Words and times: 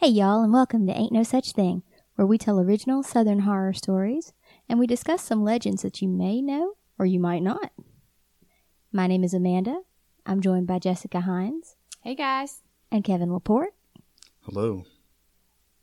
Hey, 0.00 0.08
y'all, 0.08 0.42
and 0.42 0.50
welcome 0.50 0.86
to 0.86 0.96
Ain't 0.96 1.12
No 1.12 1.22
Such 1.22 1.52
Thing, 1.52 1.82
where 2.14 2.26
we 2.26 2.38
tell 2.38 2.58
original 2.58 3.02
Southern 3.02 3.40
horror 3.40 3.74
stories 3.74 4.32
and 4.66 4.78
we 4.78 4.86
discuss 4.86 5.22
some 5.22 5.44
legends 5.44 5.82
that 5.82 6.00
you 6.00 6.08
may 6.08 6.40
know 6.40 6.72
or 6.98 7.04
you 7.04 7.20
might 7.20 7.42
not. 7.42 7.70
My 8.90 9.06
name 9.06 9.24
is 9.24 9.34
Amanda. 9.34 9.82
I'm 10.24 10.40
joined 10.40 10.66
by 10.66 10.78
Jessica 10.78 11.20
Hines 11.20 11.76
Hey 12.02 12.14
guys. 12.14 12.62
and 12.90 13.04
Kevin 13.04 13.30
Laporte. 13.30 13.74
Hello. 14.40 14.84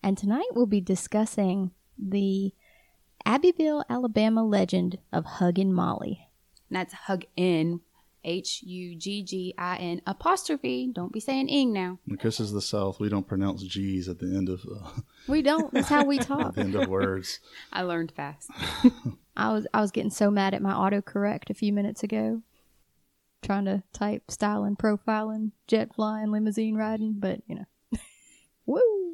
And 0.01 0.17
tonight 0.17 0.47
we'll 0.53 0.65
be 0.65 0.81
discussing 0.81 1.69
the 1.95 2.55
Abbeville, 3.23 3.83
Alabama 3.87 4.43
legend 4.43 4.97
of 5.13 5.25
Huggin' 5.25 5.71
Molly. 5.71 6.29
And 6.71 6.77
that's 6.77 6.93
hug 6.93 7.25
in 7.35 7.81
H 8.27 8.61
U 8.63 8.95
G 8.95 9.23
G 9.23 9.53
I 9.57 9.77
N 9.77 10.01
apostrophe. 10.05 10.91
Don't 10.93 11.13
be 11.13 11.19
saying 11.19 11.47
ing 11.47 11.71
now. 11.73 11.97
Because 12.07 12.39
is 12.39 12.51
the 12.51 12.61
South, 12.61 12.99
we 12.99 13.07
don't 13.09 13.25
pronounce 13.25 13.63
G's 13.63 14.09
at 14.09 14.19
the 14.19 14.27
end 14.27 14.49
of 14.49 14.61
uh, 14.65 14.89
We 15.27 15.41
don't. 15.41 15.73
That's 15.73 15.87
how 15.87 16.03
we 16.05 16.19
at 16.19 16.27
talk. 16.27 16.53
the 16.55 16.61
end 16.61 16.75
of 16.75 16.89
words. 16.89 17.39
I 17.73 17.83
learned 17.83 18.11
fast. 18.11 18.51
I 19.35 19.53
was 19.53 19.65
I 19.73 19.81
was 19.81 19.91
getting 19.91 20.11
so 20.11 20.29
mad 20.29 20.53
at 20.53 20.61
my 20.61 20.73
autocorrect 20.73 21.49
a 21.49 21.53
few 21.53 21.71
minutes 21.71 22.03
ago, 22.03 22.41
trying 23.41 23.65
to 23.65 23.81
type 23.93 24.29
styling, 24.29 24.75
profiling, 24.75 25.51
jet 25.67 25.95
flying, 25.95 26.29
limousine 26.31 26.75
riding, 26.75 27.13
but 27.17 27.39
you 27.47 27.55
know, 27.55 27.99
woo. 28.65 29.06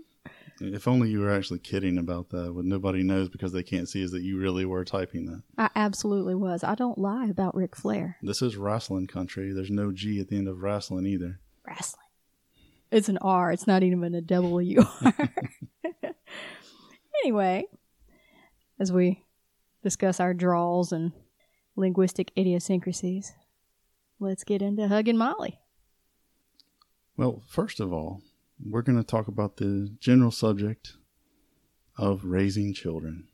If 0.65 0.87
only 0.87 1.09
you 1.09 1.19
were 1.19 1.31
actually 1.31 1.59
kidding 1.59 1.97
about 1.97 2.29
that. 2.29 2.53
What 2.53 2.63
nobody 2.63 3.03
knows 3.03 3.27
because 3.27 3.51
they 3.51 3.63
can't 3.63 3.89
see 3.89 4.01
is 4.01 4.11
that 4.11 4.21
you 4.21 4.37
really 4.37 4.63
were 4.63 4.85
typing 4.85 5.25
that. 5.25 5.41
I 5.57 5.69
absolutely 5.75 6.35
was. 6.35 6.63
I 6.63 6.75
don't 6.75 6.97
lie 6.97 7.27
about 7.27 7.53
Ric 7.53 7.75
Flair 7.75 8.15
This 8.21 8.41
is 8.41 8.55
wrestling 8.55 9.07
country. 9.07 9.51
There's 9.51 9.69
no 9.69 9.91
G 9.91 10.21
at 10.21 10.29
the 10.29 10.37
end 10.37 10.47
of 10.47 10.61
wrestling 10.61 11.05
either. 11.05 11.39
wrestling. 11.67 12.05
It's 12.91 13.09
an 13.09 13.17
R. 13.17 13.51
It's 13.51 13.67
not 13.67 13.83
even 13.83 14.15
a 14.15 14.21
W. 14.21 14.83
anyway, 17.23 17.65
as 18.79 18.93
we 18.93 19.25
discuss 19.81 20.21
our 20.21 20.33
draws 20.33 20.93
and 20.93 21.11
linguistic 21.75 22.31
idiosyncrasies, 22.37 23.33
let's 24.19 24.43
get 24.43 24.61
into 24.61 24.87
hugging 24.87 25.17
Molly. 25.17 25.59
Well, 27.17 27.41
first 27.47 27.79
of 27.79 27.91
all, 27.91 28.21
we're 28.69 28.81
going 28.81 28.97
to 28.97 29.03
talk 29.03 29.27
about 29.27 29.57
the 29.57 29.89
general 29.99 30.31
subject 30.31 30.93
of 31.97 32.23
raising 32.25 32.73
children, 32.73 33.27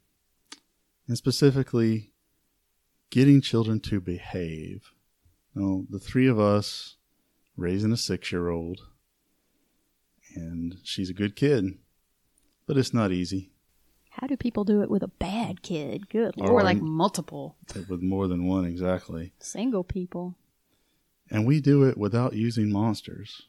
and 1.08 1.18
specifically 1.18 2.12
getting 3.10 3.42
children 3.42 3.80
to 3.80 4.00
behave. 4.00 4.92
Now, 5.56 5.86
the 5.90 6.00
three 6.00 6.28
of 6.28 6.40
us 6.40 6.96
raising 7.58 7.92
a 7.92 7.98
six 7.98 8.32
year 8.32 8.50
old, 8.50 8.82
and 10.36 10.78
she's 10.84 11.10
a 11.10 11.14
good 11.14 11.36
kid, 11.36 11.78
but 12.68 12.78
it's 12.78 12.94
not 12.94 13.12
easy 13.12 13.52
How 14.12 14.28
do 14.28 14.36
people 14.36 14.64
do 14.64 14.82
it 14.82 14.90
with 14.90 15.04
a 15.04 15.08
bad 15.08 15.62
kid? 15.62 16.10
Good 16.10 16.34
Or 16.38 16.52
Or 16.52 16.64
like 16.64 16.82
multiple. 16.82 17.56
with 17.90 18.02
more 18.02 18.28
than 18.28 18.46
one 18.46 18.66
exactly. 18.66 19.34
Single 19.40 19.84
people. 19.84 20.36
And 21.32 21.46
we 21.46 21.62
do 21.62 21.84
it 21.84 21.98
without 21.98 22.34
using 22.34 22.72
monsters. 22.72 23.44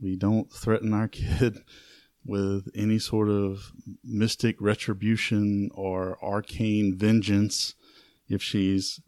We 0.00 0.16
don't 0.16 0.52
threaten 0.52 0.92
our 0.92 1.08
kid 1.08 1.58
with 2.24 2.68
any 2.74 2.98
sort 2.98 3.28
of 3.28 3.72
mystic 4.04 4.56
retribution 4.60 5.70
or 5.74 6.18
arcane 6.22 6.96
vengeance 6.96 7.74
if 8.28 8.42
she's 8.42 9.00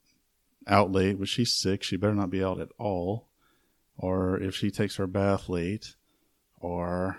out 0.66 0.90
late, 0.90 1.18
but 1.18 1.28
she's 1.28 1.52
sick, 1.52 1.82
she 1.82 1.96
better 1.96 2.14
not 2.14 2.30
be 2.30 2.42
out 2.42 2.60
at 2.60 2.70
all. 2.78 3.28
Or 3.96 4.40
if 4.40 4.54
she 4.54 4.70
takes 4.70 4.96
her 4.96 5.06
bath 5.06 5.48
late, 5.48 5.96
or 6.56 7.18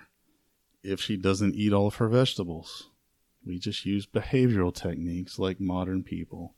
if 0.84 1.00
she 1.00 1.18
doesn't 1.18 1.56
eat 1.56 1.74
all 1.74 1.88
of 1.88 1.96
her 1.96 2.08
vegetables. 2.08 2.90
We 3.46 3.60
just 3.60 3.86
use 3.86 4.06
behavioral 4.06 4.74
techniques 4.74 5.40
like 5.40 5.60
modern 5.60 6.04
people. 6.04 6.56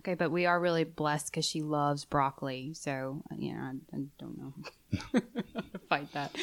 Okay, 0.00 0.14
but 0.14 0.30
we 0.30 0.46
are 0.46 0.58
really 0.58 0.84
blessed 0.84 1.26
because 1.30 1.44
she 1.44 1.60
loves 1.60 2.06
broccoli. 2.06 2.72
So, 2.72 3.22
uh, 3.30 3.34
you 3.38 3.52
know, 3.52 3.60
I, 3.60 3.96
I 3.96 4.00
don't 4.18 4.38
know. 4.38 4.54
Fight 5.90 6.10
that. 6.14 6.34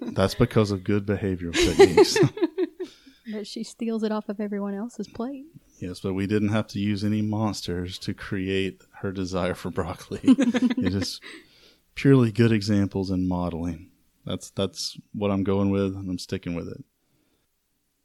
That's 0.14 0.34
because 0.34 0.70
of 0.70 0.84
good 0.84 1.06
behavioral 1.06 1.54
techniques. 1.54 2.18
But 3.30 3.46
she 3.46 3.62
steals 3.62 4.04
it 4.04 4.10
off 4.10 4.30
of 4.30 4.40
everyone 4.40 4.72
else's 4.72 5.06
plate. 5.06 5.44
Yes, 5.80 6.00
but 6.00 6.14
we 6.14 6.26
didn't 6.26 6.48
have 6.48 6.66
to 6.68 6.78
use 6.78 7.04
any 7.04 7.20
monsters 7.20 7.98
to 7.98 8.14
create 8.14 8.80
her 9.02 9.12
desire 9.12 9.52
for 9.52 9.68
broccoli. 9.68 10.20
it 10.22 10.94
is 10.94 11.20
purely 11.94 12.32
good 12.32 12.52
examples 12.52 13.10
and 13.10 13.28
modeling. 13.28 13.90
That's 14.24 14.48
that's 14.48 14.96
what 15.12 15.30
I'm 15.30 15.44
going 15.44 15.68
with, 15.68 15.94
and 15.94 16.08
I'm 16.08 16.18
sticking 16.18 16.54
with 16.54 16.68
it. 16.68 16.82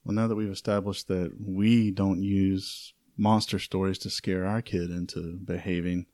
Well, 0.03 0.13
now 0.13 0.27
that 0.27 0.35
we've 0.35 0.51
established 0.51 1.07
that 1.07 1.31
we 1.39 1.91
don't 1.91 2.21
use 2.21 2.92
monster 3.17 3.59
stories 3.59 3.97
to 3.99 4.09
scare 4.09 4.45
our 4.45 4.61
kid 4.61 4.89
into 4.89 5.39
behaving, 5.43 6.05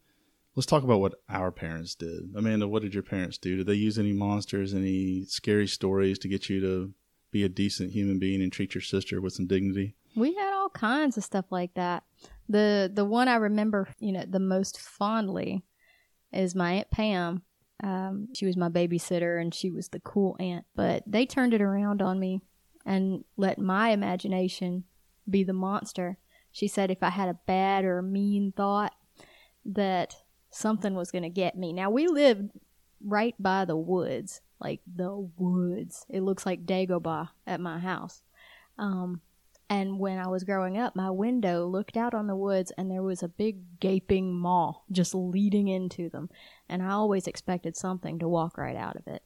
let's 0.55 0.65
talk 0.65 0.83
about 0.83 0.99
what 0.99 1.15
our 1.29 1.51
parents 1.51 1.95
did. 1.95 2.31
Amanda, 2.35 2.67
what 2.67 2.81
did 2.81 2.93
your 2.93 3.03
parents 3.03 3.37
do? 3.37 3.57
Did 3.57 3.67
they 3.67 3.75
use 3.75 3.97
any 3.97 4.13
monsters, 4.13 4.73
any 4.73 5.25
scary 5.25 5.67
stories 5.67 6.19
to 6.19 6.27
get 6.27 6.49
you 6.49 6.59
to 6.61 6.93
be 7.31 7.43
a 7.43 7.49
decent 7.49 7.91
human 7.91 8.19
being 8.19 8.41
and 8.41 8.51
treat 8.51 8.73
your 8.73 8.81
sister 8.81 9.21
with 9.21 9.33
some 9.33 9.47
dignity? 9.47 9.95
We 10.15 10.33
had 10.33 10.53
all 10.53 10.69
kinds 10.69 11.17
of 11.17 11.23
stuff 11.23 11.45
like 11.51 11.73
that. 11.75 12.03
The 12.47 12.91
the 12.93 13.05
one 13.05 13.27
I 13.27 13.35
remember, 13.35 13.89
you 13.99 14.11
know, 14.11 14.25
the 14.27 14.39
most 14.39 14.79
fondly 14.79 15.63
is 16.33 16.55
my 16.55 16.73
aunt 16.73 16.91
Pam. 16.91 17.43
Um, 17.81 18.27
she 18.33 18.45
was 18.45 18.57
my 18.57 18.69
babysitter 18.69 19.39
and 19.39 19.53
she 19.53 19.71
was 19.71 19.89
the 19.89 19.99
cool 19.99 20.35
aunt. 20.39 20.65
But 20.75 21.03
they 21.07 21.25
turned 21.25 21.53
it 21.53 21.61
around 21.61 22.01
on 22.01 22.19
me 22.19 22.41
and 22.85 23.23
let 23.37 23.59
my 23.59 23.89
imagination 23.89 24.83
be 25.29 25.43
the 25.43 25.53
monster. 25.53 26.17
She 26.59 26.67
said 26.67 26.91
if 26.91 27.01
I 27.01 27.09
had 27.09 27.29
a 27.29 27.39
bad 27.45 27.85
or 27.85 28.01
mean 28.01 28.51
thought 28.51 28.93
that 29.63 30.17
something 30.49 30.93
was 30.93 31.09
going 31.09 31.23
to 31.23 31.29
get 31.29 31.57
me. 31.57 31.71
Now 31.71 31.89
we 31.89 32.05
lived 32.05 32.49
right 33.01 33.33
by 33.39 33.63
the 33.63 33.77
woods, 33.77 34.41
like 34.59 34.81
the 34.85 35.29
woods. 35.37 36.05
It 36.09 36.19
looks 36.19 36.45
like 36.45 36.65
Dagobah 36.65 37.29
at 37.47 37.61
my 37.61 37.79
house. 37.79 38.23
Um, 38.77 39.21
and 39.69 39.99
when 39.99 40.17
I 40.17 40.27
was 40.27 40.43
growing 40.43 40.77
up, 40.77 40.97
my 40.97 41.09
window 41.09 41.65
looked 41.65 41.95
out 41.95 42.13
on 42.13 42.27
the 42.27 42.35
woods 42.35 42.73
and 42.77 42.91
there 42.91 43.03
was 43.03 43.23
a 43.23 43.29
big 43.29 43.79
gaping 43.79 44.33
maw 44.33 44.81
just 44.91 45.15
leading 45.15 45.69
into 45.69 46.09
them. 46.09 46.29
And 46.67 46.83
I 46.83 46.89
always 46.89 47.25
expected 47.25 47.77
something 47.77 48.19
to 48.19 48.27
walk 48.27 48.57
right 48.57 48.75
out 48.75 48.97
of 48.97 49.07
it. 49.07 49.23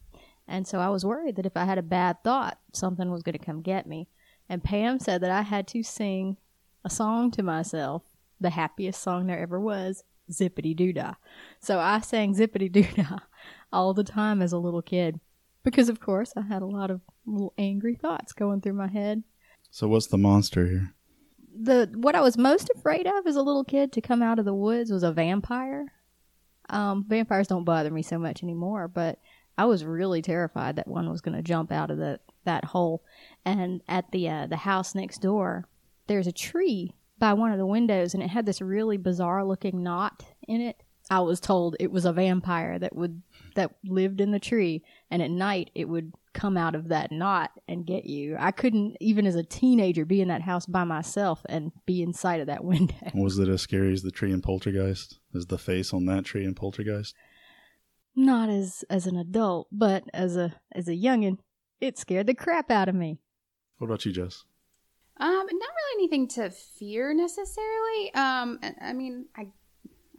And 0.48 0.68
so 0.68 0.80
I 0.80 0.90
was 0.90 1.04
worried 1.04 1.38
that 1.38 1.48
if 1.48 1.58
I 1.58 1.66
had 1.66 1.80
a 1.80 1.82
bad 1.82 2.24
thought, 2.24 2.60
something 2.74 3.10
was 3.10 3.24
going 3.24 3.40
to 3.40 3.44
come 3.44 3.64
get 3.64 3.88
me. 3.88 4.08
And 4.48 4.64
Pam 4.64 5.00
said 5.00 5.22
that 5.22 5.32
I 5.32 5.42
had 5.42 5.68
to 5.70 5.82
sing 5.82 6.38
a 6.84 6.90
song 6.90 7.32
to 7.32 7.44
myself, 7.44 8.04
the 8.40 8.52
happiest 8.52 9.02
song 9.02 9.28
there 9.28 9.40
ever 9.40 9.60
was, 9.60 10.04
Zippity 10.32 10.76
Doo 10.76 10.94
Dah. 10.94 11.16
So 11.60 11.80
I 11.80 12.00
sang 12.00 12.36
Zippity 12.36 12.72
Doo 12.72 12.88
Dah 12.96 13.20
all 13.74 13.94
the 13.94 14.04
time 14.04 14.42
as 14.42 14.52
a 14.54 14.58
little 14.58 14.82
kid. 14.82 15.20
Because, 15.64 15.88
of 15.88 16.02
course, 16.02 16.34
I 16.36 16.42
had 16.42 16.62
a 16.62 16.66
lot 16.66 16.92
of 16.92 17.00
little 17.26 17.54
angry 17.58 17.96
thoughts 17.96 18.34
going 18.34 18.60
through 18.60 18.74
my 18.74 18.88
head 18.88 19.24
So, 19.72 19.88
what's 19.88 20.08
the 20.08 20.18
monster 20.18 20.66
here? 20.66 20.94
the 21.56 21.90
what 21.94 22.16
I 22.16 22.22
was 22.22 22.38
most 22.38 22.70
afraid 22.76 23.06
of 23.06 23.28
as 23.28 23.36
a 23.36 23.42
little 23.42 23.64
kid 23.64 23.92
to 23.94 24.02
come 24.02 24.22
out 24.22 24.40
of 24.40 24.46
the 24.46 24.54
woods 24.54 24.92
was 24.92 25.04
a 25.04 25.12
vampire. 25.12 25.94
Um, 26.70 27.06
vampires 27.08 27.48
don't 27.48 27.64
bother 27.66 27.92
me 27.92 28.02
so 28.02 28.18
much 28.18 28.42
anymore, 28.42 28.88
but 28.88 29.20
I 29.58 29.66
was 29.66 29.86
really 29.86 30.22
terrified 30.22 30.78
that 30.78 30.88
one 30.88 31.10
was 31.10 31.22
going 31.22 31.38
to 31.38 31.44
jump 31.44 31.72
out 31.72 31.92
of 31.92 31.98
the 31.98 32.20
that 32.46 32.66
hole. 32.66 33.04
And 33.46 33.82
at 33.88 34.12
the 34.12 34.30
uh, 34.30 34.48
the 34.48 34.58
house 34.58 34.96
next 34.96 35.22
door, 35.22 35.68
there's 36.08 36.28
a 36.28 36.32
tree 36.32 36.96
by 37.18 37.34
one 37.34 37.52
of 37.52 37.58
the 37.58 37.66
windows, 37.66 38.14
and 38.14 38.24
it 38.24 38.30
had 38.30 38.46
this 38.46 38.62
really 38.62 38.98
bizarre 38.98 39.46
looking 39.46 39.84
knot 39.84 40.26
in 40.48 40.62
it. 40.62 40.82
I 41.10 41.20
was 41.20 41.40
told 41.40 41.76
it 41.80 41.92
was 41.92 42.06
a 42.06 42.14
vampire 42.14 42.80
that 42.80 42.96
would 42.96 43.22
that 43.56 43.76
lived 43.84 44.22
in 44.22 44.32
the 44.32 44.40
tree, 44.40 44.84
and 45.12 45.22
at 45.22 45.30
night 45.30 45.70
it 45.76 45.86
would 45.88 46.14
come 46.34 46.58
out 46.58 46.76
of 46.76 46.88
that 46.88 47.12
knot 47.12 47.52
and 47.68 47.86
get 47.86 48.06
you. 48.06 48.36
I 48.40 48.52
couldn't 48.52 48.98
even 49.00 49.28
as 49.28 49.36
a 49.36 49.44
teenager 49.44 50.06
be 50.06 50.22
in 50.22 50.30
that 50.30 50.42
house 50.42 50.66
by 50.66 50.84
myself 50.84 51.42
and 51.48 51.72
be 51.86 52.02
inside 52.02 52.40
of 52.40 52.48
that 52.48 52.64
window. 52.64 52.96
Was 53.14 53.38
it 53.38 53.50
as 53.50 53.62
scary 53.62 53.94
as 53.94 54.02
the 54.02 54.12
tree 54.12 54.32
in 54.32 54.42
Poltergeist? 54.42 55.20
Is 55.34 55.46
the 55.48 55.58
face 55.58 55.94
on 55.94 56.06
that 56.06 56.26
tree 56.26 56.46
in 56.46 56.56
Poltergeist? 56.56 57.14
Not 58.16 58.50
as 58.50 58.84
as 58.90 59.08
an 59.08 59.18
adult, 59.18 59.68
but 59.72 60.04
as 60.14 60.38
a 60.38 60.54
as 60.72 60.88
a 60.88 60.96
youngin, 60.96 61.38
it 61.80 61.98
scared 61.98 62.28
the 62.28 62.34
crap 62.34 62.72
out 62.72 62.90
of 62.90 62.96
me. 62.96 63.20
What 63.78 63.88
about 63.88 64.06
you, 64.06 64.12
Jess? 64.12 64.46
Um, 65.24 65.30
not 65.32 65.50
really 65.50 66.04
anything 66.04 66.28
to 66.30 66.50
fear 66.50 67.14
necessarily. 67.14 68.14
Um, 68.14 68.60
I- 68.82 68.92
mean, 68.92 69.28
I, 69.38 69.48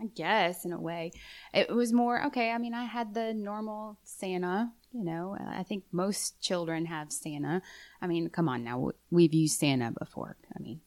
I 0.00 0.06
guess 0.14 0.64
in 0.64 0.72
a 0.72 0.80
way, 0.80 1.12
it 1.52 1.68
was 1.70 1.92
more 1.92 2.24
okay. 2.26 2.50
I 2.50 2.56
mean, 2.58 2.72
I 2.72 2.84
had 2.84 3.12
the 3.12 3.34
normal 3.34 3.98
Santa. 4.04 4.72
You 4.92 5.04
know, 5.04 5.36
I 5.38 5.62
think 5.64 5.84
most 5.92 6.40
children 6.40 6.86
have 6.86 7.12
Santa. 7.12 7.60
I 8.00 8.06
mean, 8.06 8.30
come 8.30 8.48
on 8.48 8.64
now, 8.64 8.92
we've 9.10 9.34
used 9.34 9.58
Santa 9.58 9.92
before. 9.98 10.36
I 10.56 10.62
mean, 10.62 10.80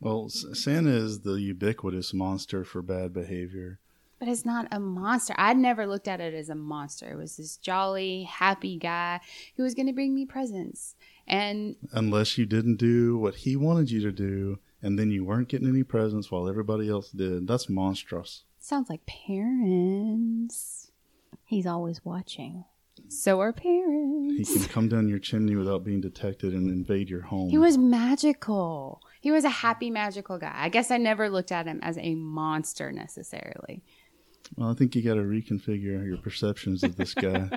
Well, 0.00 0.28
Santa 0.28 0.90
is 0.90 1.20
the 1.20 1.40
ubiquitous 1.40 2.14
monster 2.14 2.62
for 2.64 2.80
bad 2.82 3.12
behavior. 3.12 3.80
But 4.18 4.28
it's 4.28 4.44
not 4.44 4.66
a 4.70 4.80
monster. 4.80 5.34
I'd 5.38 5.56
never 5.56 5.86
looked 5.86 6.08
at 6.08 6.20
it 6.20 6.34
as 6.34 6.48
a 6.48 6.54
monster. 6.54 7.10
It 7.10 7.16
was 7.16 7.36
this 7.36 7.56
jolly, 7.56 8.24
happy 8.24 8.76
guy 8.76 9.20
who 9.56 9.62
was 9.62 9.74
going 9.74 9.86
to 9.86 9.92
bring 9.92 10.14
me 10.14 10.26
presents. 10.26 10.94
And 11.28 11.76
Unless 11.92 12.38
you 12.38 12.46
didn't 12.46 12.76
do 12.76 13.18
what 13.18 13.36
he 13.36 13.54
wanted 13.54 13.90
you 13.90 14.00
to 14.00 14.10
do, 14.12 14.58
and 14.82 14.98
then 14.98 15.10
you 15.10 15.24
weren't 15.24 15.48
getting 15.48 15.68
any 15.68 15.82
presents 15.82 16.30
while 16.30 16.48
everybody 16.48 16.88
else 16.88 17.10
did. 17.10 17.46
That's 17.46 17.68
monstrous. 17.68 18.44
sounds 18.58 18.88
like 18.88 19.04
parents. 19.06 20.90
He's 21.44 21.66
always 21.66 22.04
watching. 22.04 22.64
So 23.08 23.40
are 23.40 23.52
parents. 23.52 24.48
He 24.50 24.58
can 24.58 24.68
come 24.68 24.88
down 24.88 25.08
your 25.08 25.18
chimney 25.18 25.54
without 25.54 25.84
being 25.84 26.00
detected 26.00 26.52
and 26.52 26.68
invade 26.70 27.08
your 27.08 27.22
home. 27.22 27.48
He 27.48 27.58
was 27.58 27.78
magical. 27.78 29.00
He 29.20 29.30
was 29.30 29.44
a 29.44 29.48
happy, 29.50 29.90
magical 29.90 30.38
guy. 30.38 30.52
I 30.54 30.68
guess 30.68 30.90
I 30.90 30.96
never 30.98 31.30
looked 31.30 31.52
at 31.52 31.66
him 31.66 31.80
as 31.82 31.96
a 31.98 32.14
monster 32.14 32.90
necessarily. 32.92 33.82
well, 34.56 34.70
I 34.70 34.74
think 34.74 34.94
you 34.94 35.02
got 35.02 35.14
to 35.14 35.22
reconfigure 35.22 36.04
your 36.06 36.18
perceptions 36.18 36.82
of 36.82 36.96
this 36.96 37.14
guy. 37.14 37.50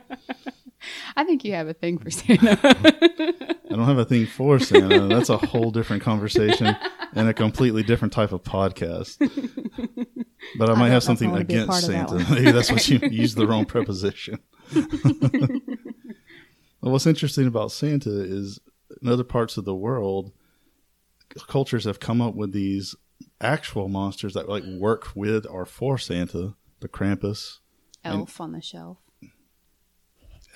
I 1.15 1.23
think 1.23 1.43
you 1.43 1.53
have 1.53 1.67
a 1.67 1.73
thing 1.73 1.97
for 1.97 2.09
Santa. 2.09 3.55
I 3.71 3.75
don't 3.77 3.85
have 3.85 3.97
a 3.97 4.05
thing 4.05 4.25
for 4.25 4.59
Santa. 4.59 5.07
That's 5.07 5.29
a 5.29 5.37
whole 5.37 5.71
different 5.71 6.03
conversation 6.03 6.75
and 7.13 7.29
a 7.29 7.33
completely 7.33 7.83
different 7.83 8.13
type 8.13 8.31
of 8.31 8.43
podcast. 8.43 9.17
But 10.57 10.69
I 10.69 10.73
might 10.73 10.79
don't- 10.79 10.91
have 10.91 11.03
something 11.03 11.29
I 11.29 11.31
wanna 11.33 11.45
be 11.45 11.55
a 11.55 11.63
against 11.63 11.83
of 11.83 11.89
that 11.89 12.09
Santa. 12.09 12.33
Maybe 12.35 12.51
that's 12.51 12.71
what 12.71 12.87
you 12.87 12.99
used 13.09 13.37
the 13.37 13.47
wrong 13.47 13.65
preposition. 13.65 14.39
well, 16.81 16.91
what's 16.91 17.05
interesting 17.05 17.47
about 17.47 17.71
Santa 17.71 18.09
is 18.21 18.59
in 19.01 19.07
other 19.07 19.23
parts 19.23 19.57
of 19.57 19.65
the 19.65 19.75
world, 19.75 20.31
cultures 21.47 21.85
have 21.85 21.99
come 21.99 22.21
up 22.21 22.35
with 22.35 22.51
these 22.51 22.95
actual 23.39 23.87
monsters 23.87 24.33
that 24.33 24.49
like 24.49 24.63
work 24.65 25.09
with 25.15 25.45
or 25.45 25.65
for 25.65 25.97
Santa, 25.97 26.55
the 26.79 26.87
Krampus, 26.89 27.59
Elf 28.03 28.41
on 28.41 28.51
the 28.53 28.61
shelf. 28.61 28.97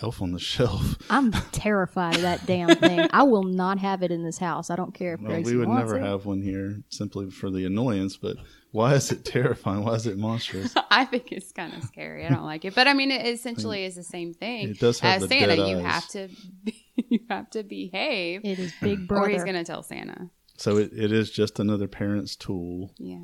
Elf 0.02 0.22
on 0.22 0.32
the 0.34 0.40
Shelf. 0.40 0.98
I'm 1.10 1.32
terrified 1.52 2.16
of 2.18 2.22
that 2.24 2.46
damn 2.46 2.76
thing. 2.76 3.08
I 3.12 3.24
will 3.24 3.44
not 3.44 3.80
have 3.80 4.04
it 4.04 4.12
in 4.12 4.24
this 4.24 4.38
house. 4.38 4.70
I 4.70 4.76
don't 4.76 4.94
care 4.94 5.14
if 5.14 5.22
Well, 5.22 5.42
we 5.42 5.56
would 5.56 5.68
wants 5.70 5.90
never 5.92 5.98
it. 6.00 6.04
have 6.06 6.26
one 6.26 6.42
here 6.42 6.82
simply 6.90 7.30
for 7.30 7.50
the 7.50 7.66
annoyance, 7.66 8.18
but 8.18 8.36
why 8.72 8.94
is 8.96 9.10
it 9.12 9.24
terrifying? 9.24 9.86
Why 9.86 9.94
is 9.94 10.06
it 10.06 10.18
monstrous? 10.18 10.74
I 10.92 11.06
think 11.06 11.32
it's 11.32 11.54
kind 11.54 11.74
of 11.74 11.84
scary. 11.84 12.26
I 12.26 12.30
don't 12.30 12.44
like 12.44 12.66
it, 12.66 12.76
but 12.76 12.88
I 12.90 12.94
mean, 12.94 13.10
it 13.10 13.26
essentially 13.26 13.86
is 13.86 13.96
the 13.96 14.04
same 14.04 14.34
thing. 14.34 14.70
It 14.72 14.80
does 14.80 15.00
have 15.00 15.22
As 15.24 15.30
the 15.30 15.40
Santa, 15.40 15.56
dead 15.56 15.70
you 15.70 15.78
have 15.78 16.08
to 16.10 16.28
you 17.10 17.20
have 17.30 17.50
to 17.52 17.64
behave, 17.64 18.42
It 18.44 18.60
is 18.60 18.74
Big 18.82 19.08
Brother. 19.08 19.28
or 19.28 19.30
he's 19.30 19.44
gonna 19.46 19.64
tell 19.64 19.82
Santa. 19.82 20.30
So 20.58 20.78
it, 20.78 20.92
it 20.94 21.12
is 21.14 21.32
just 21.32 21.58
another 21.60 21.88
parent's 21.88 22.36
tool, 22.36 22.92
Yeah, 22.98 23.24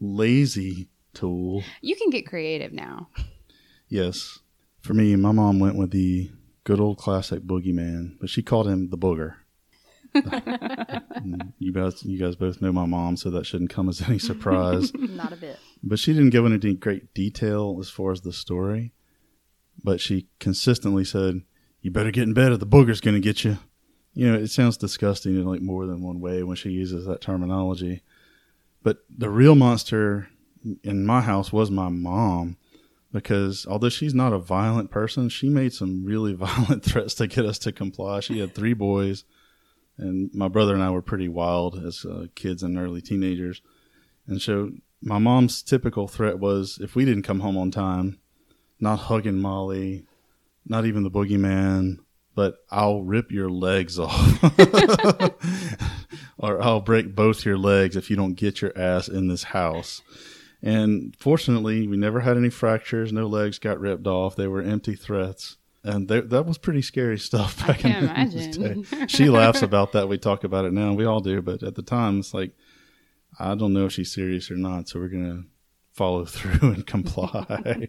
lazy 0.00 0.88
tool. 1.14 1.62
you 1.80 1.96
can 1.96 2.10
get 2.10 2.26
creative 2.26 2.72
now. 2.72 3.08
Yes. 3.88 4.40
For 4.86 4.94
me, 4.94 5.16
my 5.16 5.32
mom 5.32 5.58
went 5.58 5.76
with 5.76 5.90
the 5.90 6.30
good 6.62 6.78
old 6.78 6.96
classic 6.98 7.42
boogeyman, 7.42 8.18
but 8.20 8.30
she 8.30 8.40
called 8.40 8.68
him 8.68 8.90
the 8.90 8.98
booger. 8.98 9.34
You 11.58 11.72
guys, 11.72 12.04
you 12.04 12.18
guys 12.18 12.36
both 12.36 12.60
know 12.62 12.72
my 12.72 12.86
mom, 12.86 13.16
so 13.16 13.30
that 13.30 13.46
shouldn't 13.46 13.70
come 13.70 13.88
as 13.88 14.00
any 14.02 14.18
surprise. 14.18 14.92
not 14.94 15.32
a 15.32 15.36
bit. 15.36 15.58
but 15.82 15.98
she 15.98 16.12
didn't 16.12 16.30
go 16.30 16.46
into 16.46 16.68
any 16.68 16.76
great 16.76 17.12
detail 17.14 17.78
as 17.80 17.88
far 17.90 18.12
as 18.12 18.20
the 18.20 18.32
story. 18.32 18.92
But 19.82 20.00
she 20.00 20.28
consistently 20.38 21.04
said, 21.04 21.42
"You 21.80 21.90
better 21.90 22.12
get 22.12 22.24
in 22.24 22.34
bed, 22.34 22.52
or 22.52 22.56
the 22.56 22.66
booger's 22.66 23.00
going 23.00 23.14
to 23.16 23.20
get 23.20 23.44
you." 23.44 23.58
You 24.14 24.30
know, 24.30 24.38
it 24.38 24.48
sounds 24.48 24.76
disgusting 24.76 25.34
in 25.34 25.44
like 25.44 25.60
more 25.62 25.86
than 25.86 26.02
one 26.02 26.20
way 26.20 26.42
when 26.44 26.56
she 26.56 26.70
uses 26.70 27.06
that 27.06 27.20
terminology. 27.20 28.02
But 28.82 28.98
the 29.10 29.30
real 29.30 29.54
monster 29.56 30.28
in 30.84 31.04
my 31.04 31.22
house 31.22 31.52
was 31.52 31.70
my 31.70 31.88
mom, 31.88 32.56
because 33.12 33.66
although 33.66 33.88
she's 33.88 34.14
not 34.14 34.32
a 34.32 34.38
violent 34.38 34.90
person, 34.90 35.28
she 35.28 35.48
made 35.48 35.72
some 35.72 36.04
really 36.04 36.32
violent 36.34 36.84
threats 36.84 37.14
to 37.16 37.26
get 37.26 37.44
us 37.44 37.58
to 37.60 37.72
comply. 37.72 38.20
She 38.20 38.38
had 38.38 38.54
three 38.54 38.74
boys, 38.74 39.24
and 39.98 40.30
my 40.34 40.48
brother 40.48 40.74
and 40.74 40.82
I 40.82 40.90
were 40.90 41.02
pretty 41.02 41.28
wild 41.28 41.82
as 41.84 42.04
uh, 42.04 42.26
kids 42.34 42.62
and 42.62 42.78
early 42.78 43.00
teenagers. 43.00 43.62
And 44.26 44.42
so 44.42 44.72
my 45.02 45.18
mom's 45.18 45.62
typical 45.62 46.08
threat 46.08 46.38
was 46.38 46.78
if 46.80 46.94
we 46.94 47.04
didn't 47.04 47.22
come 47.22 47.40
home 47.40 47.56
on 47.56 47.70
time, 47.70 48.18
not 48.80 48.96
hugging 48.96 49.38
Molly, 49.38 50.04
not 50.66 50.84
even 50.84 51.02
the 51.02 51.10
boogeyman, 51.10 51.98
but 52.34 52.56
I'll 52.70 53.02
rip 53.02 53.30
your 53.30 53.48
legs 53.48 53.98
off. 54.00 54.42
or 56.38 56.62
I'll 56.62 56.80
break 56.80 57.14
both 57.14 57.44
your 57.44 57.56
legs 57.56 57.96
if 57.96 58.10
you 58.10 58.16
don't 58.16 58.34
get 58.34 58.60
your 58.60 58.76
ass 58.76 59.08
in 59.08 59.28
this 59.28 59.44
house. 59.44 60.02
And 60.62 61.14
fortunately, 61.18 61.86
we 61.86 61.96
never 61.96 62.20
had 62.20 62.36
any 62.36 62.50
fractures. 62.50 63.12
No 63.12 63.26
legs 63.26 63.58
got 63.58 63.78
ripped 63.78 64.06
off. 64.06 64.36
They 64.36 64.46
were 64.48 64.62
empty 64.62 64.94
threats. 64.94 65.58
And 65.84 66.08
they, 66.08 66.20
that 66.20 66.46
was 66.46 66.58
pretty 66.58 66.82
scary 66.82 67.18
stuff 67.20 67.64
back 67.66 67.84
in 67.84 67.92
imagine. 67.92 68.82
days. 68.82 68.94
She 69.08 69.28
laughs 69.28 69.62
about 69.62 69.92
that. 69.92 70.08
We 70.08 70.18
talk 70.18 70.44
about 70.44 70.64
it 70.64 70.72
now. 70.72 70.92
We 70.94 71.04
all 71.04 71.20
do. 71.20 71.42
But 71.42 71.62
at 71.62 71.74
the 71.74 71.82
time, 71.82 72.18
it's 72.20 72.34
like, 72.34 72.52
I 73.38 73.54
don't 73.54 73.72
know 73.72 73.86
if 73.86 73.92
she's 73.92 74.12
serious 74.12 74.50
or 74.50 74.56
not. 74.56 74.88
So 74.88 74.98
we're 74.98 75.08
going 75.08 75.42
to 75.42 75.44
follow 75.92 76.24
through 76.26 76.72
and 76.72 76.86
comply. 76.86 77.88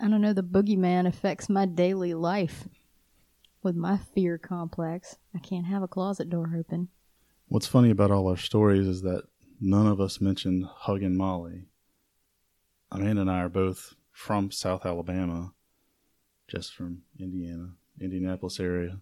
I 0.00 0.08
don't 0.08 0.20
know. 0.20 0.32
The 0.32 0.42
boogeyman 0.42 1.06
affects 1.06 1.48
my 1.48 1.66
daily 1.66 2.14
life 2.14 2.66
with 3.62 3.76
my 3.76 3.98
fear 4.14 4.38
complex. 4.38 5.16
I 5.34 5.38
can't 5.38 5.66
have 5.66 5.82
a 5.82 5.88
closet 5.88 6.30
door 6.30 6.54
open. 6.58 6.88
What's 7.48 7.66
funny 7.66 7.90
about 7.90 8.10
all 8.10 8.28
our 8.28 8.36
stories 8.36 8.86
is 8.86 9.02
that 9.02 9.24
none 9.60 9.86
of 9.86 10.00
us 10.00 10.20
mentioned 10.20 10.64
hugging 10.64 11.16
Molly. 11.16 11.66
Amanda 12.90 13.22
and 13.22 13.30
I 13.30 13.40
are 13.40 13.48
both 13.48 13.94
from 14.10 14.50
South 14.50 14.84
Alabama, 14.84 15.52
just 16.48 16.74
from 16.74 17.02
Indiana, 17.18 17.70
Indianapolis 18.00 18.58
area. 18.58 19.00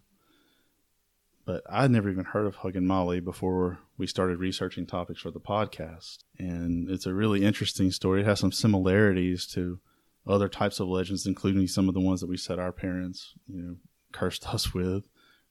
But 1.45 1.63
I'd 1.67 1.89
never 1.89 2.09
even 2.09 2.25
heard 2.25 2.45
of 2.45 2.57
hugging 2.57 2.85
Molly 2.85 3.19
before 3.19 3.79
we 3.97 4.05
started 4.05 4.37
researching 4.39 4.85
topics 4.85 5.21
for 5.21 5.31
the 5.31 5.39
podcast. 5.39 6.19
And 6.37 6.89
it's 6.89 7.07
a 7.07 7.13
really 7.13 7.43
interesting 7.43 7.91
story. 7.91 8.21
It 8.21 8.27
has 8.27 8.39
some 8.39 8.51
similarities 8.51 9.47
to 9.53 9.79
other 10.27 10.47
types 10.47 10.79
of 10.79 10.87
legends, 10.87 11.25
including 11.25 11.65
some 11.65 11.87
of 11.87 11.95
the 11.95 11.99
ones 11.99 12.21
that 12.21 12.29
we 12.29 12.37
said 12.37 12.59
our 12.59 12.71
parents, 12.71 13.33
you 13.47 13.61
know, 13.61 13.75
cursed 14.11 14.47
us 14.53 14.73
with, 14.73 15.05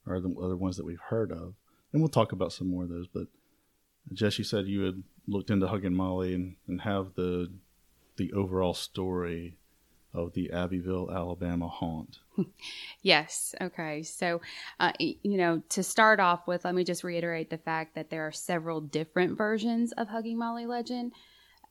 or 0.07 0.21
the 0.21 0.33
other 0.41 0.55
ones 0.55 0.77
that 0.77 0.85
we've 0.85 1.01
heard 1.09 1.31
of. 1.31 1.55
And 1.91 2.01
we'll 2.01 2.09
talk 2.09 2.31
about 2.31 2.53
some 2.53 2.69
more 2.69 2.83
of 2.83 2.89
those. 2.89 3.07
But 3.07 3.27
Jess, 4.13 4.37
you 4.37 4.43
said 4.43 4.67
you 4.67 4.83
had 4.83 5.03
looked 5.27 5.49
into 5.49 5.67
hugging 5.67 5.93
Molly 5.93 6.33
and, 6.33 6.55
and 6.67 6.81
have 6.81 7.13
the 7.15 7.51
the 8.17 8.33
overall 8.33 8.73
story 8.73 9.57
of 10.13 10.33
the 10.33 10.51
Abbeville, 10.51 11.09
Alabama 11.11 11.67
haunt. 11.67 12.19
Yes. 13.01 13.55
Okay. 13.61 14.03
So, 14.03 14.41
uh, 14.79 14.91
you 14.99 15.37
know, 15.37 15.61
to 15.69 15.83
start 15.83 16.19
off 16.19 16.47
with, 16.47 16.65
let 16.65 16.75
me 16.75 16.83
just 16.83 17.03
reiterate 17.03 17.49
the 17.49 17.57
fact 17.57 17.95
that 17.95 18.09
there 18.09 18.27
are 18.27 18.31
several 18.31 18.81
different 18.81 19.37
versions 19.37 19.93
of 19.93 20.09
Hugging 20.09 20.37
Molly 20.37 20.65
legend. 20.65 21.13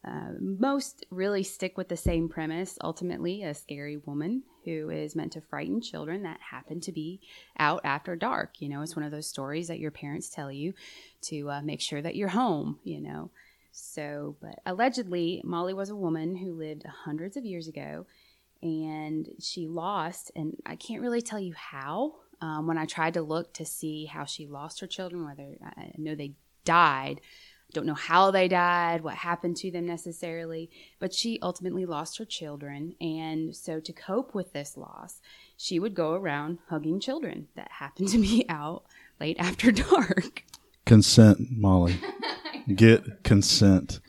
Uh, 0.04 0.32
most 0.40 1.04
really 1.10 1.42
stick 1.42 1.76
with 1.76 1.88
the 1.88 1.96
same 1.96 2.28
premise 2.28 2.78
ultimately, 2.82 3.42
a 3.42 3.52
scary 3.52 3.96
woman 3.96 4.42
who 4.64 4.90
is 4.90 5.16
meant 5.16 5.32
to 5.32 5.40
frighten 5.40 5.80
children 5.80 6.22
that 6.22 6.38
happen 6.50 6.80
to 6.80 6.92
be 6.92 7.20
out 7.58 7.80
after 7.84 8.14
dark. 8.14 8.60
You 8.60 8.68
know, 8.68 8.82
it's 8.82 8.96
one 8.96 9.04
of 9.04 9.10
those 9.10 9.26
stories 9.26 9.68
that 9.68 9.80
your 9.80 9.90
parents 9.90 10.28
tell 10.28 10.52
you 10.52 10.72
to 11.22 11.50
uh, 11.50 11.62
make 11.62 11.80
sure 11.80 12.00
that 12.00 12.16
you're 12.16 12.28
home, 12.28 12.78
you 12.84 13.00
know. 13.00 13.30
So, 13.72 14.36
but 14.40 14.60
allegedly, 14.64 15.42
Molly 15.44 15.74
was 15.74 15.90
a 15.90 15.96
woman 15.96 16.36
who 16.36 16.52
lived 16.52 16.84
hundreds 17.04 17.36
of 17.36 17.44
years 17.44 17.68
ago 17.68 18.06
and 18.62 19.28
she 19.38 19.66
lost 19.66 20.32
and 20.34 20.56
i 20.66 20.74
can't 20.74 21.02
really 21.02 21.22
tell 21.22 21.38
you 21.38 21.54
how 21.54 22.14
um, 22.40 22.66
when 22.66 22.78
i 22.78 22.84
tried 22.84 23.14
to 23.14 23.22
look 23.22 23.52
to 23.52 23.64
see 23.64 24.06
how 24.06 24.24
she 24.24 24.46
lost 24.46 24.80
her 24.80 24.86
children 24.86 25.24
whether 25.24 25.56
i 25.76 25.92
know 25.96 26.14
they 26.14 26.32
died 26.64 27.20
don't 27.72 27.86
know 27.86 27.94
how 27.94 28.30
they 28.30 28.48
died 28.48 29.02
what 29.02 29.14
happened 29.14 29.56
to 29.56 29.70
them 29.70 29.86
necessarily 29.86 30.70
but 30.98 31.12
she 31.12 31.38
ultimately 31.42 31.84
lost 31.84 32.18
her 32.18 32.24
children 32.24 32.94
and 33.00 33.54
so 33.54 33.78
to 33.78 33.92
cope 33.92 34.34
with 34.34 34.52
this 34.52 34.76
loss 34.76 35.20
she 35.56 35.78
would 35.78 35.94
go 35.94 36.14
around 36.14 36.58
hugging 36.68 36.98
children 36.98 37.48
that 37.56 37.70
happened 37.72 38.08
to 38.08 38.18
be 38.18 38.44
out 38.48 38.84
late 39.20 39.36
after 39.38 39.70
dark 39.70 40.44
Consent, 40.88 41.50
Molly. 41.50 41.96
Get 42.74 43.22
consent. 43.22 44.00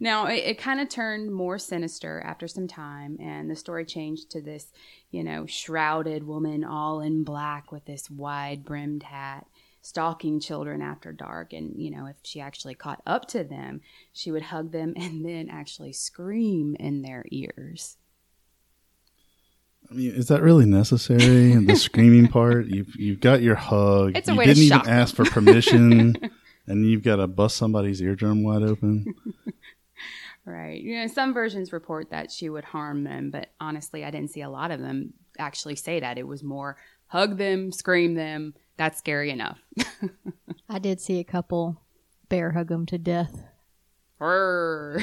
Now, 0.00 0.26
it, 0.26 0.44
it 0.44 0.58
kind 0.58 0.80
of 0.80 0.88
turned 0.88 1.32
more 1.32 1.58
sinister 1.58 2.20
after 2.24 2.48
some 2.48 2.66
time, 2.66 3.16
and 3.20 3.50
the 3.50 3.56
story 3.56 3.84
changed 3.84 4.30
to 4.30 4.40
this, 4.40 4.72
you 5.10 5.22
know, 5.22 5.46
shrouded 5.46 6.26
woman 6.26 6.64
all 6.64 7.00
in 7.00 7.22
black 7.22 7.70
with 7.70 7.84
this 7.84 8.10
wide 8.10 8.64
brimmed 8.64 9.04
hat, 9.04 9.46
stalking 9.84 10.40
children 10.40 10.80
after 10.80 11.12
dark. 11.12 11.52
And, 11.52 11.74
you 11.76 11.90
know, 11.90 12.06
if 12.06 12.16
she 12.22 12.40
actually 12.40 12.74
caught 12.74 13.02
up 13.06 13.28
to 13.28 13.44
them, 13.44 13.82
she 14.14 14.30
would 14.32 14.42
hug 14.42 14.72
them 14.72 14.94
and 14.96 15.24
then 15.24 15.48
actually 15.50 15.92
scream 15.92 16.74
in 16.80 17.02
their 17.02 17.24
ears. 17.30 17.98
I 19.90 19.94
mean, 19.94 20.12
is 20.12 20.28
that 20.28 20.42
really 20.42 20.64
necessary? 20.64 21.54
the 21.56 21.76
screaming 21.76 22.28
part. 22.28 22.66
You've 22.66 22.96
you've 22.96 23.20
got 23.20 23.42
your 23.42 23.54
hug. 23.54 24.16
It's 24.16 24.28
a 24.28 24.32
you 24.32 24.38
way 24.38 24.46
to 24.46 24.54
didn't 24.54 24.68
shock 24.70 24.84
even 24.84 24.94
ask 24.94 25.14
for 25.14 25.26
permission, 25.26 26.16
and 26.66 26.86
you've 26.86 27.02
got 27.02 27.16
to 27.16 27.26
bust 27.26 27.58
somebody's 27.58 28.00
eardrum 28.00 28.42
wide 28.42 28.62
open. 28.62 29.14
Right. 30.46 30.80
You 30.80 31.00
know, 31.00 31.06
some 31.06 31.32
versions 31.34 31.72
report 31.72 32.10
that 32.10 32.30
she 32.30 32.48
would 32.48 32.64
harm 32.64 33.04
them, 33.04 33.30
but 33.30 33.50
honestly, 33.60 34.04
I 34.04 34.10
didn't 34.10 34.30
see 34.30 34.42
a 34.42 34.50
lot 34.50 34.70
of 34.70 34.80
them 34.80 35.12
actually 35.38 35.76
say 35.76 36.00
that. 36.00 36.18
It 36.18 36.26
was 36.26 36.42
more 36.42 36.76
hug 37.06 37.38
them, 37.38 37.72
scream 37.72 38.14
them. 38.14 38.54
That's 38.76 38.98
scary 38.98 39.30
enough. 39.30 39.58
I 40.68 40.78
did 40.78 41.00
see 41.00 41.18
a 41.20 41.24
couple 41.24 41.80
bear 42.28 42.52
hug 42.52 42.68
them 42.68 42.86
to 42.86 42.98
death. 42.98 43.44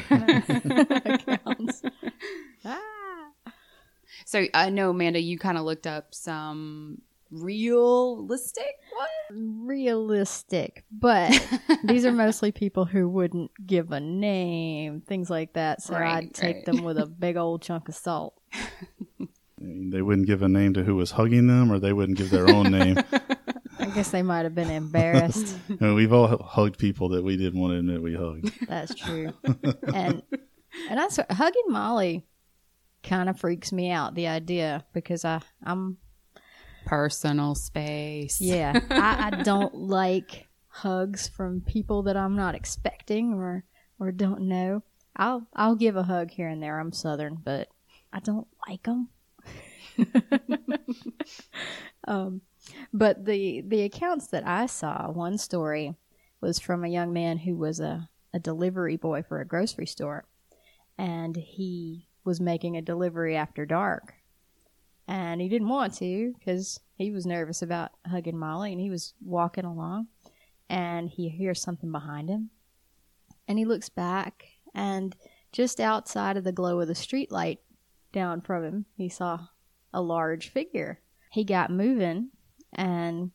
Accounts. 0.09 1.83
Ah. 2.65 3.31
so 4.25 4.45
I 4.53 4.69
know, 4.69 4.89
Amanda, 4.91 5.19
you 5.19 5.37
kind 5.37 5.57
of 5.57 5.63
looked 5.63 5.87
up 5.87 6.13
some 6.13 7.01
realistic 7.29 8.75
ones. 8.97 9.61
Realistic, 9.65 10.83
but 10.91 11.31
these 11.83 12.05
are 12.05 12.11
mostly 12.11 12.51
people 12.51 12.85
who 12.85 13.07
wouldn't 13.07 13.51
give 13.65 13.91
a 13.91 13.99
name, 13.99 15.01
things 15.01 15.29
like 15.29 15.53
that. 15.53 15.81
So 15.81 15.93
Right, 15.93 16.23
I'd 16.25 16.33
take 16.33 16.55
right. 16.57 16.65
them 16.65 16.83
with 16.83 16.97
a 16.97 17.05
big 17.05 17.37
old 17.37 17.61
chunk 17.61 17.87
of 17.89 17.95
salt. 17.95 18.33
They 19.63 20.01
wouldn't 20.01 20.25
give 20.25 20.41
a 20.41 20.47
name 20.49 20.73
to 20.73 20.83
who 20.83 20.95
was 20.95 21.11
hugging 21.11 21.45
them, 21.45 21.71
or 21.71 21.77
they 21.77 21.93
wouldn't 21.93 22.17
give 22.17 22.31
their 22.31 22.49
own 22.49 22.71
name. 22.71 22.97
I 23.91 23.93
guess 23.93 24.11
they 24.11 24.21
might 24.23 24.43
have 24.45 24.55
been 24.55 24.69
embarrassed. 24.69 25.53
I 25.69 25.83
mean, 25.83 25.95
we've 25.95 26.13
all 26.13 26.27
hugged 26.37 26.77
people 26.77 27.09
that 27.09 27.25
we 27.25 27.35
didn't 27.35 27.59
want 27.59 27.73
to 27.73 27.79
admit 27.79 28.01
we 28.01 28.15
hugged. 28.15 28.49
That's 28.65 28.95
true. 28.95 29.33
and 29.93 30.23
and 30.89 30.97
I 30.99 31.09
swear, 31.09 31.27
hugging 31.29 31.65
Molly 31.67 32.25
kind 33.03 33.27
of 33.27 33.37
freaks 33.37 33.73
me 33.73 33.91
out. 33.91 34.15
The 34.15 34.27
idea 34.27 34.85
because 34.93 35.25
I 35.25 35.41
I'm 35.65 35.97
Personal 36.85 37.53
space. 37.53 38.39
yeah 38.39 38.79
I, 38.89 39.27
I 39.27 39.29
don't 39.43 39.75
like 39.75 40.47
hugs 40.67 41.27
from 41.27 41.59
people 41.59 42.03
that 42.03 42.15
I'm 42.15 42.37
not 42.37 42.55
expecting 42.55 43.33
or 43.33 43.65
or 43.99 44.13
don't 44.13 44.43
know. 44.47 44.83
I'll 45.17 45.45
I'll 45.53 45.75
give 45.75 45.97
a 45.97 46.03
hug 46.03 46.31
here 46.31 46.47
and 46.47 46.63
there. 46.63 46.79
I'm 46.79 46.93
Southern, 46.93 47.39
but 47.43 47.67
I 48.13 48.19
don't 48.21 48.47
like 48.69 48.83
them. 48.83 49.09
um, 52.07 52.41
but 52.93 53.25
the 53.25 53.61
the 53.61 53.83
accounts 53.83 54.27
that 54.27 54.45
I 54.45 54.65
saw, 54.65 55.09
one 55.11 55.37
story 55.37 55.95
was 56.41 56.59
from 56.59 56.83
a 56.83 56.89
young 56.89 57.13
man 57.13 57.37
who 57.39 57.55
was 57.55 57.79
a, 57.79 58.09
a 58.33 58.39
delivery 58.39 58.97
boy 58.97 59.23
for 59.23 59.39
a 59.39 59.47
grocery 59.47 59.85
store, 59.85 60.25
and 60.97 61.35
he 61.35 62.07
was 62.23 62.41
making 62.41 62.75
a 62.75 62.81
delivery 62.81 63.35
after 63.35 63.65
dark, 63.65 64.15
and 65.07 65.41
he 65.41 65.47
didn't 65.47 65.69
want 65.69 65.93
to 65.95 66.33
because 66.37 66.79
he 66.95 67.11
was 67.11 67.25
nervous 67.25 67.61
about 67.61 67.91
hugging 68.05 68.37
Molly, 68.37 68.71
and 68.71 68.81
he 68.81 68.89
was 68.89 69.13
walking 69.23 69.65
along, 69.65 70.07
and 70.69 71.09
he 71.09 71.29
hears 71.29 71.61
something 71.61 71.91
behind 71.91 72.29
him, 72.29 72.49
and 73.47 73.57
he 73.57 73.65
looks 73.65 73.89
back, 73.89 74.45
and 74.73 75.15
just 75.51 75.79
outside 75.79 76.37
of 76.37 76.43
the 76.43 76.51
glow 76.51 76.79
of 76.79 76.87
the 76.87 76.93
streetlight 76.93 77.59
down 78.11 78.41
from 78.41 78.63
him, 78.63 78.85
he 78.95 79.09
saw 79.09 79.47
a 79.93 80.01
large 80.01 80.49
figure. 80.49 80.99
He 81.31 81.43
got 81.43 81.71
moving 81.71 82.29
and 82.73 83.31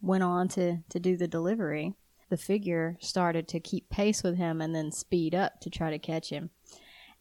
went 0.00 0.22
on 0.22 0.48
to, 0.48 0.78
to 0.88 1.00
do 1.00 1.16
the 1.16 1.28
delivery. 1.28 1.94
The 2.30 2.36
figure 2.36 2.96
started 3.00 3.48
to 3.48 3.60
keep 3.60 3.88
pace 3.88 4.22
with 4.22 4.36
him 4.36 4.60
and 4.60 4.74
then 4.74 4.92
speed 4.92 5.34
up 5.34 5.60
to 5.60 5.70
try 5.70 5.90
to 5.90 5.98
catch 5.98 6.30
him. 6.30 6.50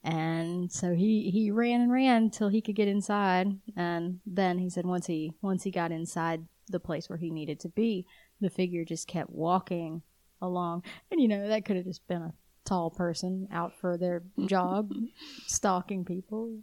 And 0.04 0.72
so 0.72 0.94
he, 0.94 1.30
he 1.32 1.52
ran 1.52 1.82
and 1.82 1.92
ran 1.92 2.24
until 2.24 2.50
he 2.50 2.62
could 2.62 2.76
get 2.76 2.88
inside. 2.88 3.58
And 3.76 4.20
then 4.26 4.60
he 4.60 4.70
said 4.70 4.86
once 4.86 5.08
he 5.08 5.34
once 5.42 5.64
he 5.64 5.72
got 5.72 5.92
inside 5.92 6.46
the 6.70 6.80
place 6.80 7.10
where 7.10 7.18
he 7.18 7.32
needed 7.32 7.60
to 7.62 7.70
be, 7.70 8.06
the 8.40 8.50
figure 8.50 8.86
just 8.86 9.08
kept 9.08 9.30
walking 9.30 10.04
along. 10.42 10.84
And 11.12 11.20
you 11.20 11.28
know, 11.28 11.48
that 11.48 11.66
could 11.66 11.78
have 11.78 11.86
just 11.86 12.08
been 12.08 12.22
a 12.22 12.34
tall 12.66 12.92
person 12.92 13.48
out 13.52 13.74
for 13.80 13.98
their 13.98 14.24
job, 14.46 14.92
stalking 15.48 16.06
people. 16.06 16.60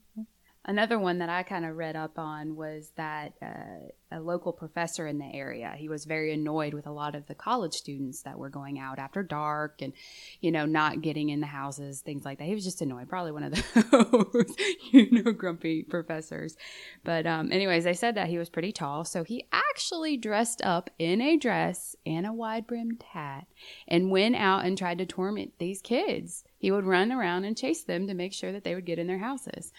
Another 0.67 0.99
one 0.99 1.19
that 1.19 1.29
I 1.29 1.43
kind 1.43 1.67
of 1.67 1.77
read 1.77 1.95
up 1.95 2.19
on 2.19 2.57
was 2.57 2.91
that 2.97 3.35
uh, 3.43 3.91
a 4.11 4.19
local 4.19 4.51
professor 4.51 5.07
in 5.07 5.19
the 5.19 5.27
area, 5.27 5.75
he 5.77 5.91
was 5.91 6.07
very 6.07 6.33
annoyed 6.33 6.73
with 6.73 6.87
a 6.87 6.91
lot 6.91 7.15
of 7.15 7.27
the 7.27 7.35
college 7.35 7.75
students 7.75 8.23
that 8.23 8.39
were 8.39 8.49
going 8.49 8.79
out 8.79 8.99
after 8.99 9.23
dark 9.23 9.83
and, 9.83 9.93
you 10.41 10.51
know, 10.51 10.65
not 10.65 11.03
getting 11.03 11.29
in 11.29 11.41
the 11.41 11.47
houses, 11.47 12.01
things 12.01 12.25
like 12.25 12.39
that. 12.39 12.45
He 12.45 12.55
was 12.55 12.65
just 12.65 12.81
annoyed, 12.81 13.11
probably 13.11 13.33
one 13.33 13.43
of 13.43 13.53
those, 13.53 14.57
you 14.91 15.11
know, 15.11 15.33
grumpy 15.33 15.83
professors. 15.83 16.57
But, 17.05 17.27
um, 17.27 17.53
anyways, 17.53 17.85
they 17.85 17.93
said 17.93 18.15
that 18.15 18.29
he 18.29 18.39
was 18.39 18.49
pretty 18.49 18.73
tall. 18.73 19.05
So 19.05 19.23
he 19.23 19.47
actually 19.53 20.17
dressed 20.17 20.63
up 20.65 20.89
in 20.99 21.21
a 21.21 21.37
dress 21.37 21.95
and 22.07 22.27
a 22.27 22.33
wide 22.33 22.67
brimmed 22.67 23.05
hat 23.13 23.47
and 23.87 24.11
went 24.11 24.37
out 24.37 24.65
and 24.65 24.79
tried 24.79 24.97
to 24.99 25.07
torment 25.07 25.59
these 25.59 25.83
kids. 25.83 26.45
He 26.57 26.71
would 26.71 26.87
run 26.87 27.13
around 27.13 27.45
and 27.45 27.55
chase 27.55 27.85
them 27.85 28.07
to 28.07 28.15
make 28.15 28.33
sure 28.33 28.53
that 28.53 28.65
they 28.65 28.75
would 28.75 28.87
get 28.87 28.99
in 28.99 29.09
their 29.09 29.19
houses. 29.19 29.71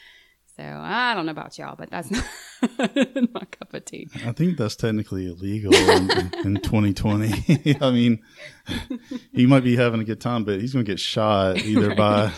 So 0.56 0.64
I 0.64 1.14
don't 1.14 1.26
know 1.26 1.34
about 1.34 1.58
y'all, 1.58 1.76
but 1.76 1.90
that's 1.90 2.10
not 2.12 2.24
my 3.34 3.44
cup 3.52 3.74
of 3.74 3.84
tea. 3.84 4.08
I 4.26 4.32
think 4.32 4.58
that's 4.58 4.78
technically 4.78 5.28
illegal 5.28 5.74
in, 5.74 6.10
in 6.46 6.56
2020. 6.62 7.78
I 7.82 7.92
mean, 7.92 8.24
he 9.34 9.46
might 9.46 9.66
be 9.66 9.76
having 9.76 10.00
a 10.00 10.06
good 10.06 10.22
time, 10.22 10.46
but 10.46 10.62
he's 10.62 10.72
going 10.72 10.86
to 10.86 10.92
get 10.92 11.00
shot 11.00 11.58
either 11.58 11.94
by 11.94 12.32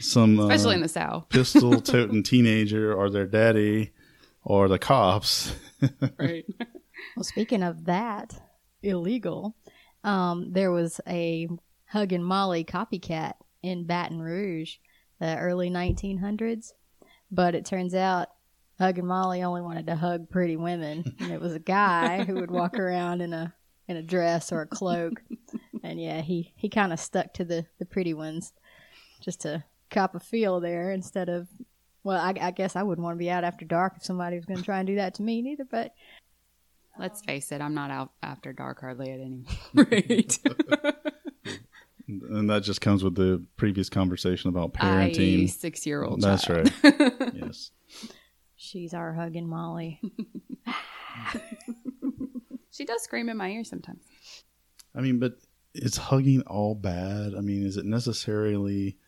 some 0.00 0.40
Especially 0.40 0.72
uh, 0.72 0.76
in 0.76 0.80
the 0.82 0.88
South. 0.88 1.28
pistol 1.28 1.80
toting 1.80 2.24
teenager 2.24 2.92
or 2.92 3.10
their 3.10 3.26
daddy 3.26 3.92
or 4.42 4.66
the 4.66 4.78
cops. 4.78 5.54
Right. 6.18 6.46
Well, 7.16 7.24
speaking 7.24 7.62
of 7.62 7.84
that, 7.84 8.34
illegal, 8.82 9.54
um, 10.02 10.52
there 10.52 10.72
was 10.72 11.00
a 11.06 11.48
Huggin' 11.92 12.22
Molly 12.22 12.64
copycat 12.64 13.34
in 13.62 13.84
Baton 13.84 14.20
Rouge, 14.20 14.76
the 15.20 15.36
early 15.38 15.70
1900s. 15.70 16.72
But 17.30 17.54
it 17.54 17.64
turns 17.64 17.94
out 17.94 18.28
Huggin' 18.78 19.06
Molly 19.06 19.42
only 19.42 19.62
wanted 19.62 19.86
to 19.86 19.96
hug 19.96 20.30
pretty 20.30 20.56
women, 20.56 21.16
and 21.20 21.32
it 21.32 21.40
was 21.40 21.54
a 21.54 21.60
guy 21.60 22.24
who 22.24 22.34
would 22.34 22.50
walk 22.50 22.78
around 22.78 23.20
in 23.20 23.32
a 23.32 23.54
in 23.88 23.96
a 23.96 24.02
dress 24.02 24.52
or 24.52 24.62
a 24.62 24.66
cloak. 24.66 25.22
And 25.82 26.00
yeah, 26.00 26.20
he 26.20 26.52
he 26.56 26.68
kind 26.68 26.92
of 26.92 27.00
stuck 27.00 27.34
to 27.34 27.44
the 27.44 27.66
the 27.78 27.86
pretty 27.86 28.14
ones, 28.14 28.52
just 29.20 29.40
to 29.42 29.64
cop 29.90 30.14
a 30.14 30.20
feel 30.20 30.60
there 30.60 30.92
instead 30.92 31.28
of. 31.28 31.48
Well, 32.04 32.20
I, 32.20 32.34
I 32.40 32.50
guess 32.52 32.76
I 32.76 32.84
wouldn't 32.84 33.04
want 33.04 33.16
to 33.16 33.18
be 33.18 33.30
out 33.30 33.42
after 33.42 33.64
dark 33.64 33.94
if 33.96 34.04
somebody 34.04 34.36
was 34.36 34.44
going 34.44 34.58
to 34.58 34.64
try 34.64 34.78
and 34.78 34.86
do 34.86 34.94
that 34.94 35.14
to 35.14 35.24
me 35.24 35.42
neither. 35.42 35.64
But 35.64 35.92
Let's 36.98 37.20
face 37.20 37.52
it, 37.52 37.60
I'm 37.60 37.74
not 37.74 37.90
out 37.90 38.12
after 38.22 38.52
dark 38.52 38.80
hardly 38.80 39.10
at 39.10 39.20
any 39.20 39.44
rate. 39.74 40.38
and 42.08 42.48
that 42.50 42.62
just 42.62 42.80
comes 42.80 43.02
with 43.02 43.14
the 43.14 43.44
previous 43.56 43.88
conversation 43.88 44.48
about 44.48 44.76
I 44.78 45.10
parenting. 45.10 45.50
six 45.50 45.86
year 45.86 46.04
old. 46.04 46.20
That's 46.20 46.44
child. 46.44 46.72
right. 46.82 47.12
yes. 47.34 47.70
she's 48.56 48.94
our 48.94 49.12
hugging 49.12 49.48
Molly. 49.48 50.00
She 52.76 52.84
does 52.84 53.02
scream 53.02 53.30
in 53.30 53.38
my 53.38 53.48
ear 53.48 53.64
sometimes. 53.64 54.02
I 54.94 55.00
mean, 55.00 55.18
but 55.18 55.38
is 55.74 55.96
hugging 55.96 56.42
all 56.42 56.74
bad? 56.74 57.34
I 57.34 57.40
mean, 57.40 57.64
is 57.64 57.78
it 57.78 57.86
necessarily 57.86 58.98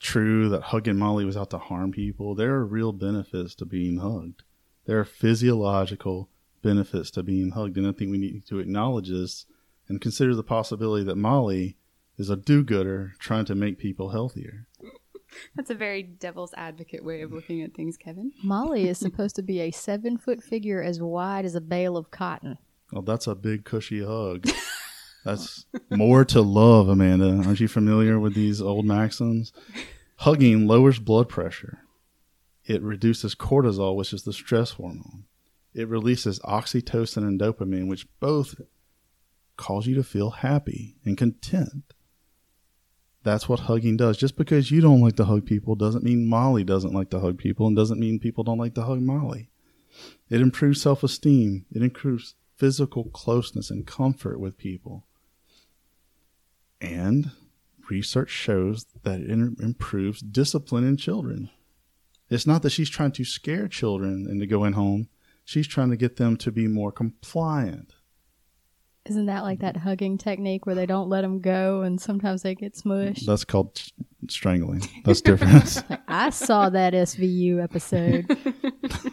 true 0.00 0.48
that 0.48 0.62
hugging 0.62 0.96
Molly 0.96 1.26
was 1.26 1.36
out 1.36 1.50
to 1.50 1.58
harm 1.58 1.92
people? 1.92 2.34
There 2.34 2.54
are 2.54 2.64
real 2.64 2.92
benefits 2.92 3.54
to 3.56 3.66
being 3.66 3.98
hugged. 3.98 4.44
There 4.86 4.98
are 4.98 5.04
physiological 5.04 6.30
benefits 6.62 7.10
to 7.12 7.22
being 7.22 7.50
hugged, 7.50 7.76
and 7.76 7.86
I 7.86 7.92
think 7.92 8.10
we 8.10 8.16
need 8.16 8.46
to 8.46 8.60
acknowledge 8.60 9.10
this 9.10 9.44
and 9.88 10.00
consider 10.00 10.34
the 10.34 10.42
possibility 10.42 11.04
that 11.04 11.16
Molly 11.16 11.76
is 12.18 12.30
a 12.30 12.36
do-gooder 12.36 13.14
trying 13.18 13.44
to 13.46 13.54
make 13.54 13.78
people 13.78 14.10
healthier. 14.10 14.66
That's 15.54 15.70
a 15.70 15.74
very 15.74 16.02
devil's 16.02 16.54
advocate 16.56 17.04
way 17.04 17.22
of 17.22 17.32
looking 17.32 17.62
at 17.62 17.74
things, 17.74 17.96
Kevin. 17.96 18.32
Molly 18.42 18.88
is 18.88 18.98
supposed 18.98 19.36
to 19.36 19.42
be 19.42 19.60
a 19.60 19.70
seven 19.70 20.16
foot 20.18 20.42
figure 20.42 20.82
as 20.82 21.00
wide 21.00 21.44
as 21.44 21.54
a 21.54 21.60
bale 21.60 21.96
of 21.96 22.10
cotton. 22.10 22.58
Oh, 22.92 23.02
that's 23.02 23.26
a 23.26 23.34
big 23.34 23.64
cushy 23.64 24.04
hug. 24.04 24.48
That's 25.24 25.66
more 25.90 26.24
to 26.26 26.40
love, 26.40 26.88
Amanda. 26.88 27.42
Aren't 27.44 27.60
you 27.60 27.68
familiar 27.68 28.18
with 28.18 28.34
these 28.34 28.62
old 28.62 28.86
maxims? 28.86 29.52
Hugging 30.16 30.66
lowers 30.66 31.00
blood 31.00 31.28
pressure. 31.28 31.80
It 32.64 32.80
reduces 32.82 33.34
cortisol, 33.34 33.96
which 33.96 34.14
is 34.14 34.22
the 34.22 34.32
stress 34.32 34.70
hormone. 34.70 35.24
It 35.74 35.88
releases 35.88 36.38
oxytocin 36.40 37.24
and 37.24 37.38
dopamine, 37.38 37.88
which 37.88 38.06
both 38.20 38.54
cause 39.56 39.86
you 39.86 39.94
to 39.96 40.04
feel 40.04 40.30
happy 40.30 40.96
and 41.04 41.18
content. 41.18 41.92
That's 43.28 43.46
what 43.46 43.60
hugging 43.60 43.98
does. 43.98 44.16
Just 44.16 44.38
because 44.38 44.70
you 44.70 44.80
don't 44.80 45.02
like 45.02 45.16
to 45.16 45.26
hug 45.26 45.44
people 45.44 45.74
doesn't 45.74 46.02
mean 46.02 46.26
Molly 46.26 46.64
doesn't 46.64 46.94
like 46.94 47.10
to 47.10 47.20
hug 47.20 47.36
people 47.36 47.66
and 47.66 47.76
doesn't 47.76 48.00
mean 48.00 48.18
people 48.18 48.42
don't 48.42 48.56
like 48.56 48.74
to 48.76 48.84
hug 48.84 49.02
Molly. 49.02 49.50
It 50.30 50.40
improves 50.40 50.80
self 50.80 51.02
esteem. 51.02 51.66
It 51.70 51.82
improves 51.82 52.36
physical 52.56 53.04
closeness 53.10 53.68
and 53.68 53.86
comfort 53.86 54.40
with 54.40 54.56
people. 54.56 55.04
And 56.80 57.32
research 57.90 58.30
shows 58.30 58.86
that 59.02 59.20
it 59.20 59.28
improves 59.28 60.22
discipline 60.22 60.88
in 60.88 60.96
children. 60.96 61.50
It's 62.30 62.46
not 62.46 62.62
that 62.62 62.70
she's 62.70 62.88
trying 62.88 63.12
to 63.12 63.24
scare 63.24 63.68
children 63.68 64.26
into 64.26 64.46
going 64.46 64.72
home, 64.72 65.10
she's 65.44 65.68
trying 65.68 65.90
to 65.90 65.98
get 65.98 66.16
them 66.16 66.38
to 66.38 66.50
be 66.50 66.66
more 66.66 66.92
compliant. 66.92 67.92
Isn't 69.06 69.26
that 69.26 69.42
like 69.42 69.60
that 69.60 69.76
hugging 69.78 70.18
technique 70.18 70.66
where 70.66 70.74
they 70.74 70.84
don't 70.86 71.08
let 71.08 71.22
them 71.22 71.40
go 71.40 71.80
and 71.82 72.00
sometimes 72.00 72.42
they 72.42 72.54
get 72.54 72.74
smushed? 72.74 73.24
That's 73.24 73.44
called 73.44 73.72
s- 73.76 73.92
strangling. 74.28 74.82
That's 75.04 75.20
different. 75.22 75.82
I 76.08 76.30
saw 76.30 76.68
that 76.70 76.92
SVU 76.92 77.62
episode. 77.62 78.26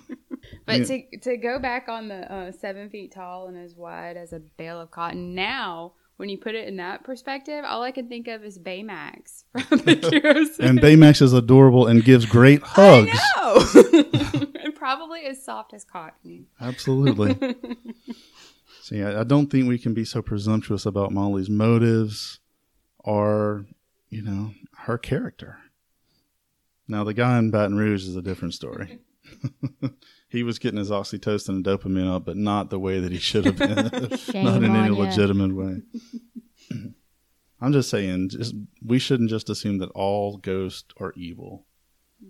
But 0.68 0.80
Yeah. 0.80 0.86
to 1.12 1.18
to 1.20 1.38
go 1.38 1.60
back 1.60 1.88
on 1.90 2.08
the 2.08 2.32
uh, 2.32 2.52
seven 2.52 2.90
feet 2.90 3.12
tall 3.12 3.48
and 3.48 3.56
as 3.58 3.76
wide 3.76 4.18
as 4.18 4.34
a 4.34 4.40
bale 4.40 4.80
of 4.82 4.90
cotton. 4.90 5.36
Now, 5.36 5.94
when 6.18 6.28
you 6.30 6.38
put 6.40 6.56
it 6.56 6.68
in 6.68 6.78
that 6.78 7.04
perspective, 7.04 7.64
all 7.68 7.84
I 7.84 7.92
can 7.92 8.08
think 8.10 8.28
of 8.28 8.44
is 8.44 8.58
Baymax 8.58 9.44
from 9.68 9.78
the 9.80 9.96
Heroes. 10.10 10.58
and 10.60 10.80
Baymax 10.80 11.22
is 11.22 11.34
adorable 11.34 11.86
and 11.88 12.04
gives 12.04 12.26
great 12.26 12.62
hugs. 12.64 13.12
I 13.36 13.38
know, 13.38 14.52
and 14.64 14.74
probably 14.76 15.26
as 15.26 15.44
soft 15.44 15.74
as 15.74 15.84
cotton. 15.84 16.48
Absolutely. 16.60 17.56
See, 18.86 19.02
I, 19.02 19.22
I 19.22 19.24
don't 19.24 19.50
think 19.50 19.68
we 19.68 19.80
can 19.80 19.96
be 19.96 20.06
so 20.06 20.22
presumptuous 20.22 20.86
about 20.86 21.12
Molly's 21.12 21.50
motives 21.50 22.40
or, 23.00 23.66
you 24.12 24.22
know, 24.22 24.52
her 24.82 25.00
character. 25.00 25.58
Now, 26.88 27.04
the 27.04 27.16
guy 27.16 27.40
in 27.40 27.50
Baton 27.50 27.78
Rouge 27.78 28.04
is 28.04 28.16
a 28.16 28.22
different 28.22 28.54
story. 28.54 29.00
he 30.30 30.44
was 30.44 30.60
getting 30.60 30.78
his 30.78 30.92
oxytocin 30.92 31.50
and 31.50 31.66
dopamine 31.66 32.14
up, 32.16 32.26
but 32.26 32.38
not 32.38 32.70
the 32.70 32.78
way 32.78 33.00
that 33.00 33.12
he 33.12 33.18
should 33.18 33.46
have 33.46 33.58
been, 33.58 33.74
not 34.44 34.64
in 34.64 34.76
any 34.76 34.96
ya. 34.96 35.02
legitimate 35.02 35.56
way. 35.56 35.82
I'm 37.60 37.74
just 37.74 37.90
saying, 37.90 38.30
just 38.30 38.54
we 38.86 39.00
shouldn't 39.00 39.32
just 39.32 39.50
assume 39.50 39.80
that 39.80 39.90
all 39.96 40.38
ghosts 40.38 40.94
are 41.00 41.12
evil. 41.16 41.66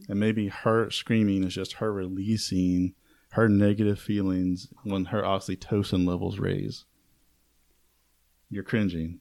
And 0.07 0.21
maybe 0.21 0.47
her 0.47 0.89
screaming 0.89 1.43
is 1.43 1.53
just 1.53 1.73
her 1.73 1.91
releasing 1.91 2.93
her 3.35 3.49
negative 3.49 3.99
feelings 3.99 4.69
when 4.83 5.05
her 5.05 5.21
oxytocin 5.21 6.07
levels 6.07 6.39
raise. 6.39 6.85
You're 8.49 8.63
cringing. 8.63 9.19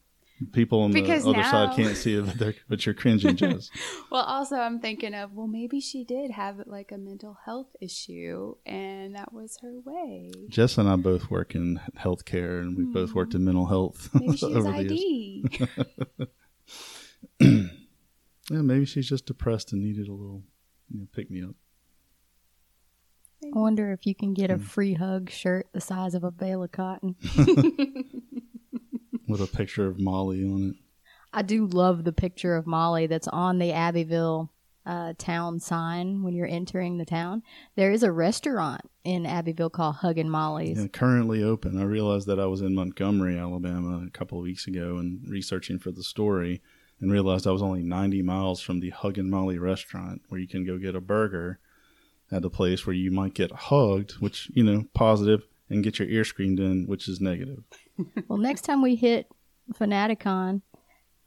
People 0.53 0.83
on 0.83 0.93
Because 0.93 1.25
the 1.25 1.31
other 1.31 1.39
now- 1.39 1.51
side 1.51 1.77
can't 1.77 1.97
see 1.97 2.15
it, 2.15 2.39
but, 2.39 2.55
but 2.69 2.85
you're 2.85 2.95
cringing, 2.95 3.37
Jess. 3.37 3.71
Well, 4.11 4.23
also, 4.25 4.57
I'm 4.57 4.79
thinking 4.81 5.15
of 5.15 5.33
well, 5.33 5.47
maybe 5.47 5.81
she 5.81 6.05
did 6.05 6.31
have 6.33 6.61
like 6.67 6.93
a 6.93 6.99
mental 6.99 7.39
health 7.45 7.69
issue, 7.81 8.55
and 8.65 9.17
that 9.17 9.33
was 9.33 9.59
her 9.63 9.81
way. 9.85 10.31
Jess 10.49 10.79
and 10.79 10.89
I 10.89 10.97
both 10.97 11.31
work 11.31 11.55
in 11.55 11.81
healthcare, 11.99 12.61
and 12.61 12.77
we've 12.77 12.93
both 12.93 13.13
worked 13.15 13.35
in 13.35 13.41
mm-hmm. 13.41 13.47
mental 13.47 13.67
health 13.67 14.11
Maybe 14.15 14.37
she 14.37 14.47
has 14.53 14.65
over. 14.65 14.75
ID. 14.75 15.51
Yeah, 18.51 18.61
maybe 18.61 18.85
she's 18.85 19.09
just 19.09 19.25
depressed 19.25 19.73
and 19.73 19.83
needed 19.83 20.07
a 20.07 20.13
little 20.13 20.43
you 20.91 21.01
know, 21.01 21.07
pick 21.15 21.31
me 21.31 21.43
up. 21.43 21.55
I 23.55 23.59
wonder 23.59 23.93
if 23.93 24.07
you 24.07 24.15
can 24.15 24.35
get 24.35 24.51
a 24.51 24.59
free 24.59 24.95
hug 24.95 25.31
shirt 25.31 25.67
the 25.73 25.81
size 25.81 26.15
of 26.15 26.25
a 26.25 26.31
bale 26.31 26.63
of 26.63 26.73
cotton. 26.73 27.17
with 29.29 29.41
a 29.41 29.47
picture 29.47 29.87
of 29.87 29.99
Molly 29.99 30.45
on 30.45 30.71
it. 30.71 30.77
I 31.33 31.43
do 31.43 31.67
love 31.67 32.05
the 32.05 32.13
picture 32.13 32.55
of 32.55 32.67
Molly 32.67 33.07
that's 33.07 33.29
on 33.29 33.59
the 33.59 33.73
Abbeville 33.73 34.53
uh, 34.87 35.15
town 35.19 35.59
sign 35.61 36.23
when 36.23 36.35
you're 36.35 36.47
entering 36.47 36.99
the 36.99 37.05
town. 37.05 37.43
There 37.75 37.91
is 37.91 38.03
a 38.03 38.13
restaurant 38.13 38.83
in 39.03 39.27
Abbeville 39.27 39.71
called 39.71 39.97
Huggin' 39.97 40.29
Molly's. 40.29 40.79
Yeah, 40.79 40.89
currently 40.89 41.43
open. 41.43 41.81
I 41.81 41.85
realized 41.85 42.27
that 42.29 42.39
I 42.39 42.47
was 42.47 42.61
in 42.61 42.75
Montgomery, 42.75 43.39
Alabama, 43.39 44.05
a 44.07 44.11
couple 44.11 44.39
of 44.39 44.45
weeks 44.45 44.67
ago, 44.67 44.99
and 44.99 45.27
researching 45.29 45.79
for 45.79 45.91
the 45.91 46.05
story, 46.05 46.63
and 47.01 47.11
realized 47.11 47.47
I 47.47 47.53
was 47.53 47.63
only 47.63 47.83
90 47.83 48.23
miles 48.23 48.61
from 48.61 48.81
the 48.81 48.91
Huggin' 48.91 49.31
Molly 49.31 49.59
restaurant, 49.59 50.23
where 50.29 50.41
you 50.41 50.49
can 50.49 50.65
go 50.65 50.79
get 50.79 50.95
a 50.95 51.01
burger 51.01 51.59
at 52.35 52.45
a 52.45 52.51
place 52.51 52.87
where 52.87 52.95
you 52.97 53.11
might 53.11 53.35
get 53.35 53.53
hugged, 53.53 54.13
which 54.21 54.51
you 54.55 54.65
know, 54.65 54.85
positive, 54.95 55.47
and 55.71 55.85
get 55.85 55.99
your 55.99 56.09
ear 56.09 56.25
screened 56.25 56.59
in, 56.61 56.87
which 56.87 57.09
is 57.09 57.21
negative. 57.21 57.63
Well, 58.29 58.39
next 58.39 58.63
time 58.63 58.83
we 58.83 58.97
hit 58.97 59.29
Fanaticon, 59.73 60.63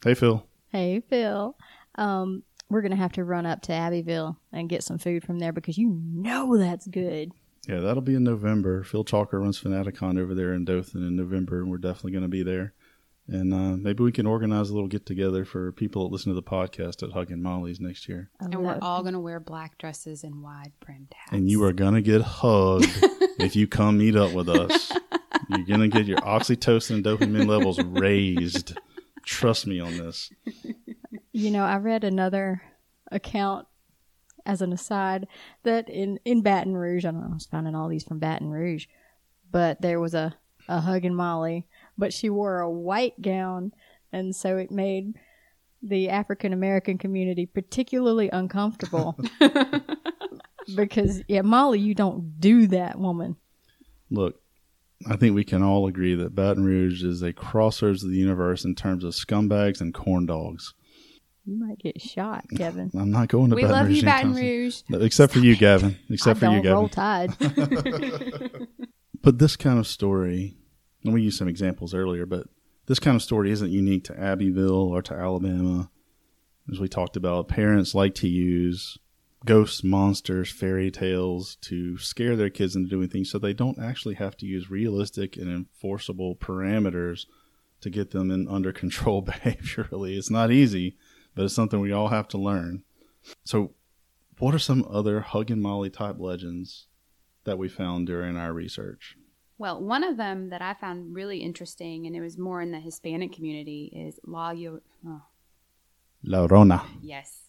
Hey, 0.03 0.13
Phil. 0.13 0.45
hey 0.71 1.01
Phil, 1.09 1.55
um, 1.95 2.43
we're 2.69 2.81
gonna 2.81 2.95
have 2.97 3.13
to 3.13 3.23
run 3.23 3.45
up 3.45 3.61
to 3.63 3.73
Abbeville 3.73 4.37
and 4.51 4.67
get 4.69 4.83
some 4.83 4.97
food 4.97 5.23
from 5.23 5.39
there 5.39 5.53
because 5.53 5.77
you 5.77 5.89
know 5.89 6.57
that's 6.57 6.87
good. 6.87 7.31
Yeah, 7.67 7.79
that'll 7.81 8.01
be 8.01 8.15
in 8.15 8.23
November. 8.23 8.83
Phil 8.83 9.03
Chalker 9.05 9.39
runs 9.41 9.61
Fanaticon 9.61 10.17
over 10.19 10.33
there 10.33 10.53
in 10.53 10.63
Dothan 10.65 11.05
in 11.05 11.15
November, 11.17 11.59
and 11.61 11.69
we're 11.69 11.77
definitely 11.77 12.11
going 12.11 12.21
to 12.23 12.29
be 12.29 12.43
there. 12.43 12.73
And 13.29 13.53
uh, 13.53 13.75
maybe 13.75 14.03
we 14.03 14.13
can 14.13 14.25
organize 14.25 14.69
a 14.69 14.73
little 14.73 14.87
get 14.87 15.05
together 15.05 15.43
for 15.43 15.73
people 15.73 16.03
that 16.03 16.13
listen 16.13 16.31
to 16.31 16.35
the 16.35 16.43
podcast 16.43 17.03
at 17.03 17.11
Huggin' 17.11 17.41
Molly's 17.41 17.79
next 17.81 18.07
year. 18.07 18.29
I 18.39 18.45
and 18.45 18.55
we're 18.55 18.75
it. 18.75 18.81
all 18.81 19.03
gonna 19.03 19.19
wear 19.19 19.41
black 19.41 19.77
dresses 19.77 20.23
and 20.23 20.41
wide 20.41 20.71
brimmed 20.79 21.13
hats. 21.13 21.33
And 21.33 21.49
you 21.49 21.63
are 21.65 21.73
going 21.73 21.95
to 21.95 22.01
get 22.01 22.21
hugged 22.21 22.87
if 23.39 23.55
you 23.55 23.67
come 23.67 23.97
meet 23.97 24.15
up 24.15 24.31
with 24.31 24.47
us. 24.47 24.91
You're 25.49 25.65
going 25.65 25.79
to 25.79 25.87
get 25.87 26.05
your 26.05 26.17
oxytocin 26.19 26.95
and 26.95 27.05
dopamine 27.05 27.47
levels 27.47 27.79
raised. 27.81 28.77
Trust 29.25 29.67
me 29.67 29.79
on 29.79 29.97
this. 29.97 30.31
You 31.31 31.51
know, 31.51 31.63
I 31.63 31.77
read 31.77 32.03
another 32.03 32.61
account 33.11 33.67
as 34.45 34.61
an 34.61 34.73
aside 34.73 35.27
that 35.63 35.89
in, 35.89 36.19
in 36.25 36.41
Baton 36.41 36.75
Rouge, 36.75 37.05
I 37.05 37.11
don't 37.11 37.21
know, 37.21 37.27
I 37.29 37.33
was 37.33 37.45
finding 37.45 37.75
all 37.75 37.89
these 37.89 38.03
from 38.03 38.19
Baton 38.19 38.49
Rouge, 38.49 38.87
but 39.51 39.81
there 39.81 39.99
was 39.99 40.13
a, 40.13 40.35
a 40.67 40.81
hugging 40.81 41.15
Molly, 41.15 41.67
but 41.97 42.13
she 42.13 42.29
wore 42.29 42.59
a 42.59 42.69
white 42.69 43.21
gown, 43.21 43.71
and 44.11 44.35
so 44.35 44.57
it 44.57 44.71
made 44.71 45.13
the 45.81 46.09
African 46.09 46.53
American 46.53 46.97
community 46.97 47.45
particularly 47.45 48.29
uncomfortable. 48.29 49.17
because, 50.75 51.21
yeah, 51.27 51.41
Molly, 51.41 51.79
you 51.79 51.93
don't 51.93 52.39
do 52.39 52.67
that, 52.67 52.99
woman. 52.99 53.35
Look, 54.09 54.39
I 55.09 55.15
think 55.15 55.35
we 55.35 55.43
can 55.43 55.61
all 55.63 55.87
agree 55.87 56.15
that 56.15 56.35
Baton 56.35 56.65
Rouge 56.65 57.03
is 57.03 57.21
a 57.21 57.33
crossroads 57.33 58.03
of 58.03 58.09
the 58.09 58.17
universe 58.17 58.65
in 58.65 58.75
terms 58.75 59.03
of 59.03 59.13
scumbags 59.13 59.81
and 59.81 59.93
corn 59.93 60.25
dogs. 60.25 60.73
You 61.45 61.57
might 61.59 61.79
get 61.79 62.01
shot, 62.01 62.45
Kevin. 62.57 62.91
I'm 62.93 63.11
not 63.11 63.29
going 63.29 63.49
to 63.51 63.55
we 63.55 63.61
Baton 63.61 63.77
love 63.77 63.87
Rouge 63.87 63.97
you, 63.97 64.03
Baton. 64.03 64.35
Rouge. 64.35 64.81
No, 64.89 64.99
Except 64.99 65.31
for 65.31 65.39
you, 65.39 65.55
Gavin. 65.55 65.97
Except 66.09 66.37
I 66.37 66.39
for 66.39 66.45
don't 66.47 66.55
you, 66.55 66.61
Gavin. 66.61 66.77
roll 66.77 66.89
tide. 66.89 67.37
But 69.23 69.39
this 69.39 69.55
kind 69.57 69.77
of 69.79 69.87
story, 69.87 70.56
and 71.07 71.13
we 71.13 71.21
used 71.23 71.37
some 71.37 71.47
examples 71.47 71.93
earlier, 71.93 72.25
but 72.25 72.47
this 72.85 72.99
kind 72.99 73.15
of 73.15 73.21
story 73.21 73.51
isn't 73.51 73.71
unique 73.71 74.03
to 74.05 74.19
Abbeville 74.19 74.71
or 74.71 75.01
to 75.03 75.13
Alabama. 75.13 75.89
As 76.71 76.79
we 76.79 76.87
talked 76.87 77.15
about, 77.15 77.47
parents 77.47 77.95
like 77.95 78.15
to 78.15 78.27
use 78.27 78.97
ghosts, 79.45 79.83
monsters, 79.83 80.51
fairy 80.51 80.91
tales 80.91 81.55
to 81.61 81.97
scare 81.97 82.35
their 82.35 82.49
kids 82.49 82.75
into 82.75 82.89
doing 82.89 83.07
things 83.07 83.29
so 83.29 83.39
they 83.39 83.53
don't 83.53 83.79
actually 83.79 84.15
have 84.15 84.35
to 84.37 84.45
use 84.45 84.69
realistic 84.69 85.37
and 85.37 85.47
enforceable 85.47 86.35
parameters 86.35 87.25
to 87.81 87.89
get 87.89 88.11
them 88.11 88.31
in 88.31 88.47
under 88.47 88.71
control 88.71 89.23
behaviorally. 89.25 90.17
It's 90.17 90.29
not 90.29 90.51
easy, 90.51 90.97
but 91.35 91.45
it's 91.45 91.53
something 91.53 91.79
we 91.79 91.91
all 91.91 92.09
have 92.09 92.27
to 92.29 92.37
learn. 92.37 92.83
So, 93.45 93.73
what 94.39 94.53
are 94.53 94.59
some 94.59 94.85
other 94.89 95.21
Huggin' 95.21 95.61
Molly 95.61 95.89
type 95.89 96.17
legends 96.19 96.87
that 97.43 97.57
we 97.57 97.69
found 97.69 98.07
during 98.07 98.37
our 98.37 98.53
research? 98.53 99.17
Well, 99.59 99.81
one 99.81 100.03
of 100.03 100.17
them 100.17 100.49
that 100.49 100.61
I 100.61 100.75
found 100.75 101.15
really 101.15 101.39
interesting, 101.39 102.05
and 102.05 102.15
it 102.15 102.21
was 102.21 102.37
more 102.37 102.61
in 102.61 102.71
the 102.71 102.79
Hispanic 102.79 103.33
community, 103.33 103.91
is 103.95 104.19
La 104.25 104.51
Yo. 104.51 104.81
Oh, 105.05 105.21
La 106.23 106.45
Rona. 106.49 106.83
yes. 107.01 107.43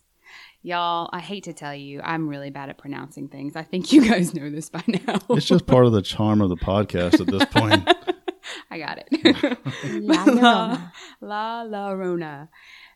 Y'all, 0.62 1.08
I 1.12 1.20
hate 1.20 1.44
to 1.44 1.52
tell 1.52 1.74
you, 1.74 2.00
I'm 2.02 2.28
really 2.28 2.50
bad 2.50 2.68
at 2.68 2.76
pronouncing 2.78 3.28
things. 3.28 3.56
I 3.56 3.62
think 3.62 3.92
you 3.92 4.08
guys 4.08 4.34
know 4.34 4.50
this 4.50 4.68
by 4.68 4.82
now. 4.86 5.18
It's 5.30 5.46
just 5.46 5.66
part 5.66 5.86
of 5.86 5.92
the 5.92 6.02
charm 6.02 6.40
of 6.40 6.48
the 6.48 6.56
podcast 6.56 7.20
at 7.20 7.26
this 7.26 7.44
point. 7.46 7.88
I 8.70 8.78
got 8.78 8.98
it. 8.98 9.58
La 10.02 10.24
Llorona. 10.24 10.92
La 11.20 11.62
La 11.62 11.90
Rona 11.90 12.48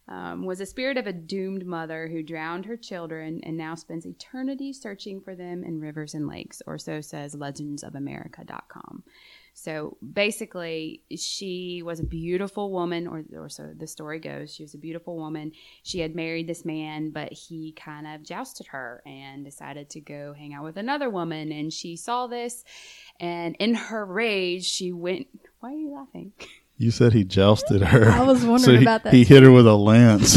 um, 0.09 0.45
was 0.45 0.61
a 0.61 0.67
spirit 0.67 0.97
of 0.97 1.07
a 1.07 1.13
doomed 1.13 1.65
mother 1.65 2.09
who 2.09 2.23
drowned 2.23 2.67
her 2.67 2.77
children 2.77 3.41
and 3.45 3.57
now 3.57 3.75
spends 3.75 4.05
eternity 4.05 4.73
searching 4.73 5.21
for 5.21 5.35
them 5.35 5.63
in 5.65 5.81
rivers 5.81 6.15
and 6.15 6.27
lakes, 6.27 6.61
or 6.67 6.79
so 6.79 7.01
says 7.01 7.37
legendsofamerica.com. 7.37 9.05
So 9.55 9.99
basically, 10.13 11.03
she 11.15 11.83
was 11.85 12.01
a 12.01 12.05
beautiful 12.05 12.73
woman, 12.73 13.07
or, 13.07 13.23
or 13.37 13.49
so 13.49 13.73
the 13.77 13.87
story 13.87 14.19
goes. 14.19 14.55
She 14.55 14.63
was 14.63 14.75
a 14.75 14.79
beautiful 14.79 15.17
woman. 15.17 15.53
She 15.83 16.01
had 16.01 16.15
married 16.17 16.47
this 16.47 16.65
man, 16.65 17.11
but 17.11 17.33
he 17.33 17.73
kind 17.73 18.07
of 18.07 18.23
jousted 18.23 18.69
her 18.69 19.03
and 19.05 19.45
decided 19.45 19.91
to 19.91 20.01
go 20.01 20.33
hang 20.33 20.55
out 20.55 20.65
with 20.65 20.79
another 20.79 21.11
woman. 21.11 21.53
And 21.53 21.73
she 21.73 21.97
saw 21.97 22.27
this, 22.27 22.65
and 23.21 23.55
in 23.57 23.75
her 23.75 24.05
rage, 24.07 24.65
she 24.65 24.91
went. 24.91 25.27
Why 25.61 25.75
are 25.75 25.77
you 25.77 25.93
laughing? 25.93 26.33
You 26.83 26.91
said 26.91 27.13
he 27.13 27.23
jousted 27.23 27.81
her. 27.81 28.11
I 28.11 28.25
was 28.25 28.45
wondering 28.45 28.59
So 28.59 28.73
he, 28.73 28.83
about 28.83 29.05
that 29.05 29.15
He 29.15 29.23
hit 29.23 29.45
her 29.45 29.53
with 29.53 29.69
a 29.69 29.77
lance. 29.77 30.37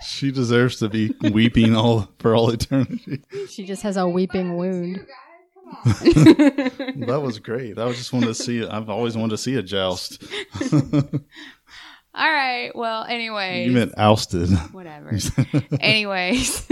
she 0.06 0.30
deserves 0.30 0.76
to 0.78 0.88
be 0.88 1.12
weeping 1.32 1.74
all 1.74 2.08
for 2.20 2.36
all 2.36 2.50
eternity. 2.50 3.24
She 3.48 3.64
just 3.66 3.82
has 3.82 3.96
a 3.96 4.06
weeping 4.06 4.56
wound. 4.56 5.04
That 5.84 7.20
was 7.24 7.40
great. 7.40 7.76
I 7.76 7.90
just 7.90 8.12
wanted 8.12 8.26
to 8.26 8.34
see. 8.36 8.64
I've 8.64 8.88
always 8.88 9.16
wanted 9.16 9.30
to 9.30 9.38
see 9.38 9.56
a 9.56 9.62
joust. 9.64 10.22
All 12.14 12.30
right. 12.32 12.70
Well, 12.72 13.02
anyways. 13.02 13.66
You 13.66 13.72
meant 13.72 13.94
ousted. 13.98 14.48
whatever. 14.72 15.18
anyways. 15.80 16.68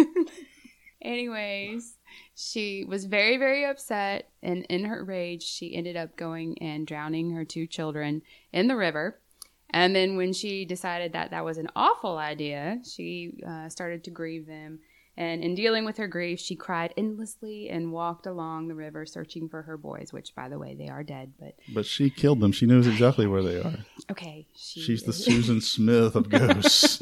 anyways. 1.02 1.96
She 2.36 2.84
was 2.84 3.04
very, 3.04 3.36
very 3.36 3.64
upset. 3.64 4.30
And 4.42 4.64
in 4.64 4.84
her 4.86 5.04
rage, 5.04 5.42
she 5.42 5.74
ended 5.74 5.96
up 5.96 6.16
going 6.16 6.58
and 6.60 6.86
drowning 6.86 7.30
her 7.32 7.44
two 7.44 7.66
children 7.66 8.22
in 8.52 8.68
the 8.68 8.76
river. 8.76 9.20
And 9.70 9.94
then 9.94 10.16
when 10.16 10.32
she 10.32 10.64
decided 10.64 11.12
that 11.12 11.30
that 11.30 11.44
was 11.44 11.58
an 11.58 11.68
awful 11.74 12.16
idea, 12.18 12.78
she 12.88 13.40
uh, 13.46 13.68
started 13.68 14.04
to 14.04 14.10
grieve 14.10 14.46
them. 14.46 14.80
And 15.16 15.44
in 15.44 15.54
dealing 15.54 15.84
with 15.84 15.96
her 15.98 16.08
grief, 16.08 16.40
she 16.40 16.56
cried 16.56 16.92
endlessly 16.96 17.68
and 17.70 17.92
walked 17.92 18.26
along 18.26 18.66
the 18.66 18.74
river 18.74 19.06
searching 19.06 19.48
for 19.48 19.62
her 19.62 19.76
boys, 19.76 20.12
which, 20.12 20.34
by 20.34 20.48
the 20.48 20.58
way, 20.58 20.74
they 20.74 20.88
are 20.88 21.04
dead. 21.04 21.34
But 21.38 21.54
But 21.72 21.86
she 21.86 22.10
killed 22.10 22.40
them. 22.40 22.50
She 22.50 22.66
knows 22.66 22.88
exactly 22.88 23.26
where 23.28 23.42
they 23.42 23.60
are. 23.60 23.76
okay, 24.10 24.48
she, 24.56 24.80
She's 24.80 25.04
the 25.04 25.12
Susan 25.12 25.60
Smith 25.60 26.16
of 26.16 26.28
ghosts. 26.28 27.00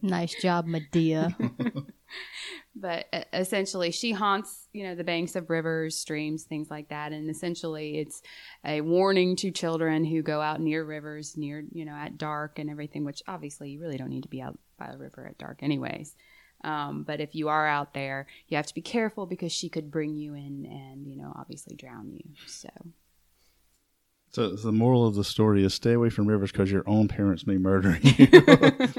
Nice 0.00 0.34
job, 0.40 0.66
Medea. 0.66 1.36
but 2.74 3.06
essentially 3.32 3.90
she 3.90 4.12
haunts 4.12 4.68
you 4.72 4.84
know 4.84 4.94
the 4.94 5.04
banks 5.04 5.36
of 5.36 5.50
rivers 5.50 5.96
streams 5.96 6.44
things 6.44 6.70
like 6.70 6.88
that 6.88 7.12
and 7.12 7.28
essentially 7.28 7.98
it's 7.98 8.22
a 8.64 8.80
warning 8.80 9.36
to 9.36 9.50
children 9.50 10.04
who 10.04 10.22
go 10.22 10.40
out 10.40 10.60
near 10.60 10.82
rivers 10.84 11.36
near 11.36 11.64
you 11.72 11.84
know 11.84 11.94
at 11.94 12.16
dark 12.16 12.58
and 12.58 12.70
everything 12.70 13.04
which 13.04 13.22
obviously 13.28 13.70
you 13.70 13.80
really 13.80 13.98
don't 13.98 14.08
need 14.08 14.22
to 14.22 14.28
be 14.28 14.40
out 14.40 14.58
by 14.78 14.90
the 14.90 14.98
river 14.98 15.26
at 15.26 15.38
dark 15.38 15.58
anyways 15.62 16.16
um, 16.64 17.02
but 17.02 17.20
if 17.20 17.34
you 17.34 17.48
are 17.48 17.66
out 17.66 17.92
there 17.92 18.26
you 18.48 18.56
have 18.56 18.66
to 18.66 18.74
be 18.74 18.82
careful 18.82 19.26
because 19.26 19.52
she 19.52 19.68
could 19.68 19.90
bring 19.90 20.16
you 20.16 20.34
in 20.34 20.66
and 20.66 21.06
you 21.06 21.16
know 21.16 21.32
obviously 21.36 21.76
drown 21.76 22.10
you 22.10 22.22
so 22.46 22.70
So 24.32 24.48
the 24.56 24.72
moral 24.72 25.06
of 25.06 25.14
the 25.14 25.24
story 25.24 25.62
is 25.62 25.74
stay 25.74 25.92
away 25.92 26.08
from 26.08 26.26
rivers 26.26 26.52
because 26.52 26.72
your 26.72 26.88
own 26.88 27.06
parents 27.06 27.46
may 27.46 27.58
murder 27.58 27.98
you. 28.00 28.26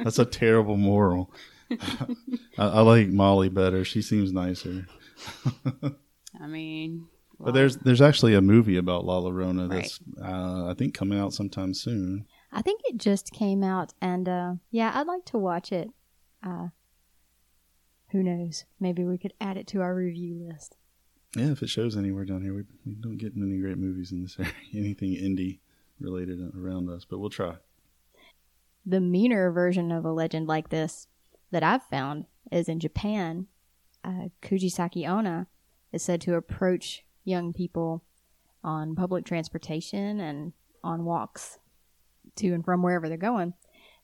That's 0.03 0.19
a 0.19 0.25
terrible 0.25 0.77
moral. 0.77 1.31
I, 1.71 2.07
I 2.57 2.81
like 2.81 3.07
Molly 3.07 3.49
better. 3.49 3.83
She 3.83 4.01
seems 4.01 4.31
nicer. 4.31 4.87
i 6.41 6.47
mean 6.47 7.07
But 7.39 7.53
there's 7.53 7.77
there's 7.77 8.01
actually 8.01 8.33
a 8.33 8.41
movie 8.41 8.77
about 8.77 9.05
La 9.05 9.21
Llorona 9.21 9.69
that's 9.69 9.99
uh, 10.21 10.69
I 10.69 10.73
think 10.77 10.93
coming 10.93 11.19
out 11.19 11.33
sometime 11.33 11.73
soon. 11.73 12.25
I 12.51 12.61
think 12.61 12.81
it 12.83 12.97
just 12.97 13.31
came 13.31 13.63
out, 13.63 13.93
and 14.01 14.29
uh, 14.29 14.53
yeah, 14.69 14.91
I'd 14.93 15.07
like 15.07 15.25
to 15.25 15.37
watch 15.37 15.71
it. 15.71 15.89
Uh, 16.45 16.67
who 18.09 18.21
knows? 18.21 18.65
Maybe 18.79 19.03
we 19.03 19.17
could 19.17 19.33
add 19.41 19.57
it 19.57 19.65
to 19.67 19.81
our 19.81 19.95
review 19.95 20.47
list. 20.47 20.77
Yeah, 21.35 21.51
if 21.51 21.63
it 21.63 21.69
shows 21.69 21.97
anywhere 21.97 22.25
down 22.25 22.43
here, 22.43 22.53
we, 22.53 22.63
we 22.85 22.93
don't 22.93 23.17
get 23.17 23.35
many 23.35 23.59
great 23.59 23.77
movies 23.77 24.11
in 24.11 24.21
this 24.21 24.35
area. 24.39 24.53
Anything 24.75 25.15
indie 25.15 25.59
related 25.99 26.39
around 26.55 26.89
us, 26.89 27.05
but 27.05 27.17
we'll 27.17 27.31
try. 27.31 27.55
The 28.85 28.99
meaner 28.99 29.51
version 29.51 29.91
of 29.91 30.05
a 30.05 30.11
legend 30.11 30.47
like 30.47 30.69
this 30.69 31.07
that 31.53 31.63
I've 31.63 31.83
found 31.83 32.25
is 32.51 32.67
in 32.67 32.79
Japan. 32.79 33.47
Uh, 34.03 34.27
Kuchisake 34.41 35.07
Onna 35.07 35.47
is 35.93 36.03
said 36.03 36.19
to 36.21 36.35
approach 36.35 37.05
young 37.23 37.53
people 37.53 38.03
on 38.63 38.95
public 38.95 39.23
transportation 39.23 40.19
and 40.19 40.53
on 40.83 41.05
walks 41.05 41.59
to 42.35 42.53
and 42.53 42.65
from 42.65 42.81
wherever 42.81 43.07
they're 43.07 43.17
going. 43.17 43.53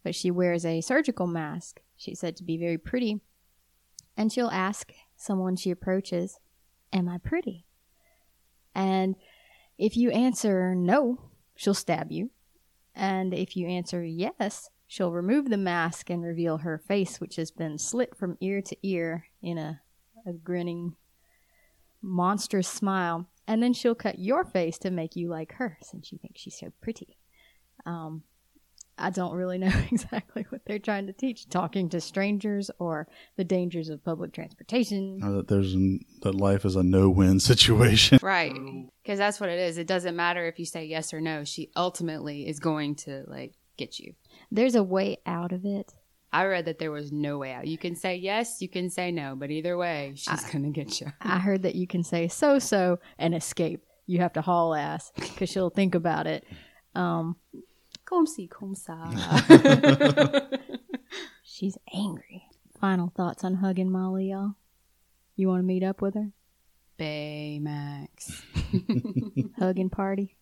But 0.03 0.15
she 0.15 0.31
wears 0.31 0.65
a 0.65 0.81
surgical 0.81 1.27
mask. 1.27 1.81
She's 1.97 2.19
said 2.19 2.37
to 2.37 2.43
be 2.43 2.55
very 2.55 2.77
pretty. 2.77 3.19
And 4.15 4.31
she'll 4.31 4.49
ask 4.49 4.93
someone 5.17 5.55
she 5.55 5.71
approaches, 5.71 6.39
Am 6.93 7.09
I 7.09 7.17
pretty? 7.17 7.65
And 8.73 9.15
if 9.77 9.97
you 9.97 10.11
answer 10.11 10.75
no, 10.75 11.19
she'll 11.55 11.73
stab 11.73 12.11
you. 12.11 12.29
And 12.95 13.33
if 13.33 13.55
you 13.55 13.67
answer 13.67 14.03
yes, 14.03 14.69
she'll 14.89 15.11
remove 15.11 15.49
the 15.49 15.57
mask 15.57 16.09
and 16.09 16.23
reveal 16.23 16.57
her 16.57 16.79
face, 16.79 17.21
which 17.21 17.35
has 17.35 17.51
been 17.51 17.77
slit 17.77 18.17
from 18.17 18.37
ear 18.41 18.59
to 18.59 18.75
ear 18.81 19.27
in 19.41 19.57
a, 19.59 19.81
a 20.25 20.33
grinning, 20.33 20.95
monstrous 22.01 22.67
smile. 22.67 23.27
And 23.47 23.61
then 23.61 23.71
she'll 23.71 23.95
cut 23.95 24.17
your 24.17 24.43
face 24.43 24.79
to 24.79 24.89
make 24.89 25.15
you 25.15 25.29
like 25.29 25.53
her 25.53 25.77
since 25.81 26.11
you 26.11 26.17
think 26.17 26.37
she's 26.37 26.57
so 26.57 26.73
pretty. 26.81 27.17
Um, 27.85 28.23
I 28.97 29.11
don't 29.11 29.33
really 29.33 29.59
know 29.59 29.71
exactly 29.91 30.47
what 30.49 30.65
they're 30.65 30.79
trying 30.79 31.05
to 31.05 31.13
teach 31.13 31.47
talking 31.49 31.87
to 31.89 32.01
strangers 32.01 32.71
or 32.79 33.07
the 33.37 33.43
dangers 33.43 33.89
of 33.89 34.03
public 34.03 34.33
transportation. 34.33 35.21
Or 35.23 35.33
that 35.33 35.47
there's 35.49 35.75
an, 35.75 35.99
that 36.23 36.33
life 36.33 36.65
is 36.65 36.75
a 36.75 36.83
no-win 36.83 37.39
situation. 37.39 38.17
right 38.23 38.55
because 39.03 39.19
that's 39.19 39.39
what 39.39 39.49
it 39.49 39.59
is 39.59 39.77
it 39.77 39.87
doesn't 39.87 40.15
matter 40.15 40.45
if 40.45 40.59
you 40.59 40.65
say 40.65 40.85
yes 40.85 41.13
or 41.13 41.21
no 41.21 41.43
she 41.43 41.71
ultimately 41.75 42.47
is 42.47 42.59
going 42.59 42.93
to 42.93 43.23
like 43.27 43.53
get 43.77 43.97
you 43.97 44.13
There's 44.51 44.75
a 44.75 44.83
way 44.83 45.17
out 45.25 45.51
of 45.51 45.65
it. 45.65 45.93
I 46.31 46.45
read 46.45 46.65
that 46.65 46.77
there 46.79 46.91
was 46.91 47.11
no 47.11 47.37
way 47.39 47.53
out. 47.53 47.67
You 47.67 47.77
can 47.77 47.95
say 47.95 48.15
yes, 48.15 48.61
you 48.61 48.69
can 48.69 48.89
say 48.89 49.11
no, 49.11 49.35
but 49.35 49.49
either 49.49 49.77
way, 49.77 50.13
she's 50.15 50.43
gonna 50.45 50.69
get 50.69 51.01
you. 51.01 51.11
I 51.21 51.39
heard 51.39 51.63
that 51.63 51.75
you 51.75 51.87
can 51.87 52.03
say 52.03 52.27
so 52.27 52.59
so 52.59 52.99
and 53.17 53.33
escape. 53.33 53.83
You 54.05 54.19
have 54.19 54.33
to 54.33 54.41
haul 54.41 54.75
ass 54.75 55.11
because 55.15 55.49
she'll 55.49 55.69
think 55.69 55.95
about 55.95 56.27
it. 56.27 56.43
Um, 56.95 57.35
Comme 58.05 58.25
si, 58.25 58.47
comme 58.47 58.73
ça. 58.73 59.05
she's 61.43 61.77
angry. 61.93 62.43
Final 62.81 63.13
thoughts 63.15 63.43
on 63.43 63.55
hugging 63.55 63.91
Molly, 63.91 64.31
y'all? 64.31 64.55
You 65.35 65.47
want 65.47 65.59
to 65.59 65.63
meet 65.63 65.83
up 65.83 66.01
with 66.01 66.15
her? 66.15 66.31
Baymax. 66.97 68.41
Hugging 69.59 69.91
party? 69.91 70.35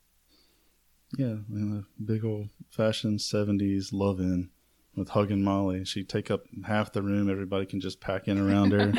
Yeah, 1.15 1.37
and 1.49 1.83
a 1.83 2.03
big 2.03 2.25
old 2.25 2.49
fashioned 2.69 3.19
'70s 3.19 3.89
love-in 3.93 4.49
with 4.95 5.09
hugging 5.09 5.43
Molly. 5.43 5.85
She'd 5.85 6.09
take 6.09 6.29
up 6.29 6.45
half 6.65 6.91
the 6.91 7.01
room. 7.01 7.29
Everybody 7.29 7.65
can 7.65 7.79
just 7.79 8.01
pack 8.01 8.27
in 8.27 8.37
around 8.37 8.71
her 8.71 8.93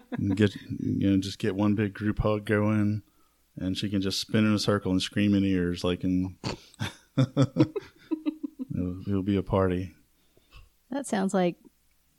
and 0.12 0.36
get 0.36 0.54
you 0.56 1.10
know 1.10 1.16
just 1.18 1.38
get 1.38 1.54
one 1.54 1.74
big 1.74 1.94
group 1.94 2.18
hug 2.18 2.44
going, 2.44 3.02
and 3.56 3.78
she 3.78 3.88
can 3.88 4.02
just 4.02 4.20
spin 4.20 4.44
in 4.44 4.54
a 4.54 4.58
circle 4.58 4.92
and 4.92 5.00
scream 5.00 5.34
in 5.34 5.44
ears 5.44 5.84
like 5.84 6.04
in. 6.04 6.36
it'll, 7.16 7.72
it'll 9.06 9.22
be 9.22 9.36
a 9.36 9.42
party. 9.42 9.94
That 10.90 11.06
sounds 11.06 11.32
like 11.32 11.56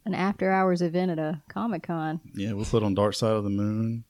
an 0.05 0.15
after 0.15 0.51
hours 0.51 0.81
event 0.81 1.11
at 1.11 1.19
a 1.19 1.41
Comic 1.47 1.83
Con. 1.83 2.21
Yeah, 2.33 2.53
we'll 2.53 2.65
put 2.65 2.83
on 2.83 2.95
Dark 2.95 3.13
Side 3.13 3.33
of 3.33 3.43
the 3.43 3.49
Moon, 3.49 4.05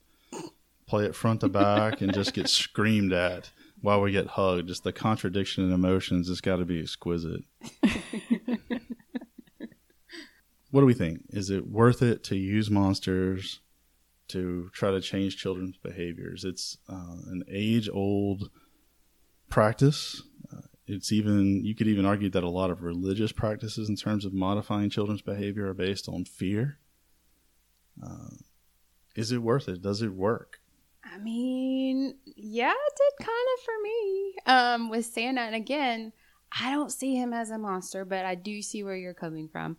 play 0.86 1.04
it 1.04 1.14
front 1.14 1.40
to 1.40 1.48
back, 1.48 2.00
and 2.00 2.14
just 2.14 2.32
get 2.32 2.48
screamed 2.48 3.12
at 3.12 3.50
while 3.80 4.00
we 4.00 4.12
get 4.12 4.26
hugged. 4.26 4.68
Just 4.68 4.84
the 4.84 4.92
contradiction 4.92 5.64
in 5.64 5.72
emotions 5.72 6.28
has 6.28 6.40
got 6.40 6.56
to 6.56 6.64
be 6.64 6.80
exquisite. 6.80 7.42
what 10.70 10.80
do 10.80 10.86
we 10.86 10.94
think? 10.94 11.22
Is 11.30 11.50
it 11.50 11.66
worth 11.68 12.02
it 12.02 12.24
to 12.24 12.36
use 12.36 12.70
monsters 12.70 13.60
to 14.28 14.70
try 14.72 14.90
to 14.90 15.00
change 15.00 15.36
children's 15.36 15.76
behaviors? 15.76 16.44
It's 16.44 16.78
uh, 16.88 17.16
an 17.26 17.44
age 17.50 17.88
old 17.92 18.50
practice. 19.48 20.22
Uh, 20.52 20.62
it's 20.86 21.12
even, 21.12 21.64
you 21.64 21.74
could 21.74 21.88
even 21.88 22.04
argue 22.04 22.30
that 22.30 22.44
a 22.44 22.48
lot 22.48 22.70
of 22.70 22.82
religious 22.82 23.32
practices 23.32 23.88
in 23.88 23.96
terms 23.96 24.24
of 24.24 24.32
modifying 24.32 24.90
children's 24.90 25.22
behavior 25.22 25.68
are 25.68 25.74
based 25.74 26.08
on 26.08 26.24
fear. 26.24 26.78
Uh, 28.02 28.36
is 29.16 29.32
it 29.32 29.42
worth 29.42 29.68
it? 29.68 29.82
Does 29.82 30.02
it 30.02 30.14
work? 30.14 30.60
I 31.12 31.18
mean, 31.18 32.14
yeah, 32.36 32.72
it 32.72 32.92
did 32.96 33.26
kind 33.26 33.48
of 33.54 33.64
for 33.64 33.82
me. 33.82 34.34
Um, 34.46 34.90
with 34.90 35.06
Santa, 35.06 35.42
and 35.42 35.54
again, 35.54 36.12
I 36.60 36.70
don't 36.70 36.92
see 36.92 37.14
him 37.14 37.32
as 37.32 37.50
a 37.50 37.58
monster, 37.58 38.04
but 38.04 38.24
I 38.24 38.34
do 38.34 38.62
see 38.62 38.82
where 38.82 38.96
you're 38.96 39.14
coming 39.14 39.48
from. 39.48 39.76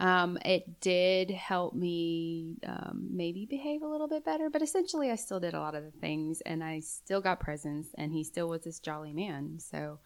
Um, 0.00 0.38
it 0.44 0.80
did 0.80 1.30
help 1.30 1.74
me 1.74 2.56
um, 2.66 3.08
maybe 3.10 3.46
behave 3.46 3.82
a 3.82 3.86
little 3.86 4.08
bit 4.08 4.24
better, 4.24 4.50
but 4.50 4.62
essentially, 4.62 5.10
I 5.10 5.16
still 5.16 5.38
did 5.38 5.54
a 5.54 5.60
lot 5.60 5.74
of 5.74 5.84
the 5.84 5.90
things, 5.90 6.40
and 6.40 6.64
I 6.64 6.80
still 6.80 7.20
got 7.20 7.40
presents, 7.40 7.90
and 7.96 8.12
he 8.12 8.24
still 8.24 8.48
was 8.48 8.62
this 8.62 8.80
jolly 8.80 9.12
man. 9.12 9.58
So, 9.58 9.98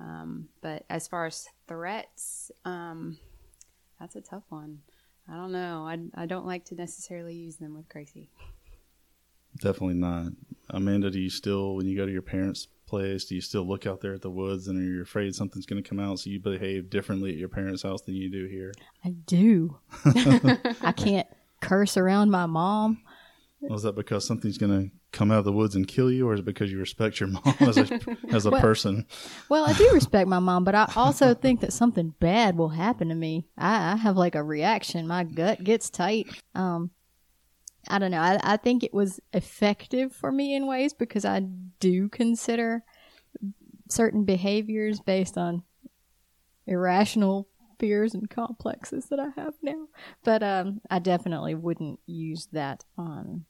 um, 0.00 0.48
but 0.62 0.84
as 0.88 1.08
far 1.08 1.26
as 1.26 1.48
threats, 1.66 2.50
um, 2.64 3.18
that's 4.00 4.16
a 4.16 4.20
tough 4.20 4.44
one. 4.48 4.78
I 5.30 5.34
don't 5.34 5.52
know. 5.52 5.86
I, 5.86 6.22
I 6.22 6.26
don't 6.26 6.46
like 6.46 6.64
to 6.66 6.74
necessarily 6.74 7.34
use 7.34 7.56
them 7.56 7.74
with 7.74 7.88
Gracie. 7.88 8.30
Definitely 9.60 9.94
not. 9.94 10.32
Amanda, 10.70 11.10
do 11.10 11.18
you 11.18 11.30
still, 11.30 11.74
when 11.76 11.86
you 11.86 11.96
go 11.96 12.04
to 12.06 12.12
your 12.12 12.22
parents' 12.22 12.68
place, 12.86 13.24
do 13.24 13.34
you 13.34 13.40
still 13.40 13.66
look 13.66 13.86
out 13.86 14.00
there 14.00 14.14
at 14.14 14.22
the 14.22 14.30
woods 14.30 14.68
and 14.68 14.78
are 14.78 14.82
you 14.82 15.02
afraid 15.02 15.34
something's 15.34 15.66
going 15.66 15.82
to 15.82 15.88
come 15.88 15.98
out 15.98 16.18
so 16.20 16.30
you 16.30 16.40
behave 16.40 16.90
differently 16.90 17.30
at 17.30 17.36
your 17.36 17.48
parents' 17.48 17.82
house 17.82 18.02
than 18.02 18.14
you 18.14 18.30
do 18.30 18.46
here? 18.46 18.72
I 19.04 19.10
do. 19.10 19.78
I 20.04 20.92
can't 20.96 21.26
curse 21.60 21.96
around 21.96 22.30
my 22.30 22.46
mom. 22.46 23.02
Was 23.60 23.82
that 23.82 23.96
because 23.96 24.24
something's 24.26 24.56
going 24.58 24.70
to 24.90 24.94
come 25.10 25.32
out 25.32 25.38
of 25.40 25.44
the 25.44 25.52
woods 25.52 25.74
and 25.74 25.88
kill 25.88 26.12
you, 26.12 26.28
or 26.28 26.34
is 26.34 26.40
it 26.40 26.44
because 26.46 26.70
you 26.70 26.78
respect 26.78 27.18
your 27.18 27.28
mom 27.30 27.54
as 27.58 27.76
a, 27.76 27.88
as 28.30 28.46
a 28.46 28.50
Well- 28.50 28.60
person? 28.60 29.04
Well, 29.48 29.64
I 29.64 29.72
do 29.72 29.90
respect 29.92 30.28
my 30.28 30.38
mom, 30.38 30.62
but 30.64 30.74
I 30.76 30.90
also 30.94 31.34
think 31.34 31.60
that 31.62 31.72
something 31.72 32.14
bad 32.20 32.56
will 32.56 32.68
happen 32.68 33.08
to 33.08 33.14
me. 33.16 33.46
I, 33.56 33.92
I 33.92 33.96
have 33.96 34.16
like 34.16 34.34
a 34.36 34.42
reaction. 34.44 35.08
My 35.08 35.24
gut 35.24 35.64
gets 35.64 35.90
tight. 35.90 36.28
Um, 36.54 36.90
I 37.86 37.98
don't 37.98 38.10
know. 38.10 38.20
I, 38.20 38.40
I 38.42 38.56
think 38.56 38.82
it 38.82 38.92
was 38.92 39.20
effective 39.32 40.12
for 40.12 40.32
me 40.32 40.54
in 40.54 40.66
ways 40.66 40.92
because 40.92 41.24
I 41.24 41.40
do 41.80 42.08
consider 42.08 42.82
certain 43.88 44.24
behaviors 44.24 45.00
based 45.00 45.38
on 45.38 45.62
irrational 46.66 47.48
fears 47.78 48.14
and 48.14 48.28
complexes 48.28 49.06
that 49.06 49.20
I 49.20 49.28
have 49.40 49.54
now. 49.62 49.86
But 50.24 50.42
um, 50.42 50.80
I 50.90 50.98
definitely 50.98 51.54
wouldn't 51.54 52.00
use 52.06 52.48
that 52.52 52.84
on 52.96 53.44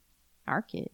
our 0.46 0.62
kid. 0.62 0.90